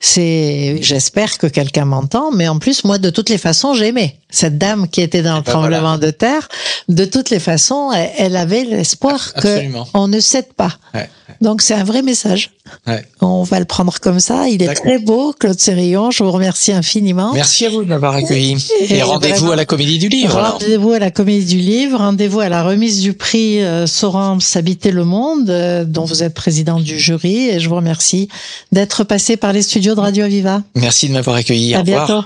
C'est, 0.04 0.78
j'espère 0.82 1.38
que 1.38 1.46
quelqu'un 1.46 1.84
m'entend, 1.84 2.32
mais 2.32 2.48
en 2.48 2.58
plus, 2.58 2.82
moi, 2.82 2.98
de 2.98 3.08
toutes 3.08 3.28
les 3.28 3.38
façons, 3.38 3.72
j'ai 3.74 3.86
aimé 3.86 4.16
cette 4.30 4.58
dame 4.58 4.88
qui 4.88 5.00
était 5.00 5.22
dans 5.22 5.36
le 5.36 5.42
ben 5.42 5.52
tremblement 5.52 5.96
de 5.96 6.10
terre. 6.10 6.48
De 6.88 7.04
toutes 7.04 7.30
les 7.30 7.38
façons, 7.38 7.92
elle, 7.92 8.10
elle 8.18 8.36
avait 8.36 8.64
l'espoir 8.64 9.32
que 9.34 9.46
Absolument. 9.46 9.86
on 9.94 10.08
ne 10.08 10.18
cède 10.18 10.52
pas. 10.54 10.72
Ouais, 10.92 11.08
Donc, 11.40 11.62
c'est 11.62 11.74
un 11.74 11.84
vrai 11.84 12.02
message. 12.02 12.50
ouais. 12.88 13.04
On 13.20 13.44
va 13.44 13.60
le 13.60 13.64
prendre 13.64 13.96
comme 14.00 14.18
ça. 14.18 14.48
Il 14.48 14.62
est 14.62 14.74
très 14.74 14.98
beau, 14.98 15.32
Claude 15.38 15.60
Sérillon. 15.60 16.10
Je 16.10 16.24
vous 16.24 16.32
remercie 16.32 16.72
infiniment. 16.72 17.32
Merci 17.34 17.66
à 17.66 17.70
vous 17.70 17.84
de 17.84 17.88
m'avoir 17.88 18.14
accueilli. 18.14 18.56
Et 18.80 18.96
Et 18.96 19.02
rendez-vous 19.02 19.52
à 19.52 19.56
la 19.56 19.66
Comédie 19.66 19.98
du 19.98 20.08
Livre. 20.08 20.40
Rendez-vous 20.40 20.92
à 20.92 20.98
la 20.98 21.10
Comédie 21.12 21.54
du 21.56 21.60
Livre, 21.60 21.98
rendez-vous 21.98 22.40
à 22.40 22.48
la 22.48 22.64
remise 22.64 23.00
du 23.02 23.12
prix 23.12 23.62
euh, 23.62 23.86
Sorams 23.86 24.40
Habiter 24.56 24.90
le 24.90 25.04
Monde, 25.04 25.48
euh, 25.50 25.84
dont 25.84 26.04
vous 26.04 26.24
êtes 26.24 26.34
président 26.34 26.80
du 26.80 26.98
jury, 26.98 27.50
et 27.50 27.60
je 27.60 27.68
vous 27.68 27.76
remercie 27.76 28.28
d'être 28.72 29.04
passé 29.04 29.36
par 29.36 29.52
les 29.52 29.62
studios 29.62 29.91
de 29.94 30.00
Radio 30.00 30.24
Aviva. 30.24 30.62
Merci 30.74 31.08
de 31.08 31.12
m'avoir 31.14 31.36
accueilli. 31.36 31.74
À 31.74 31.80
Au 31.80 31.82
bientôt. 31.82 32.22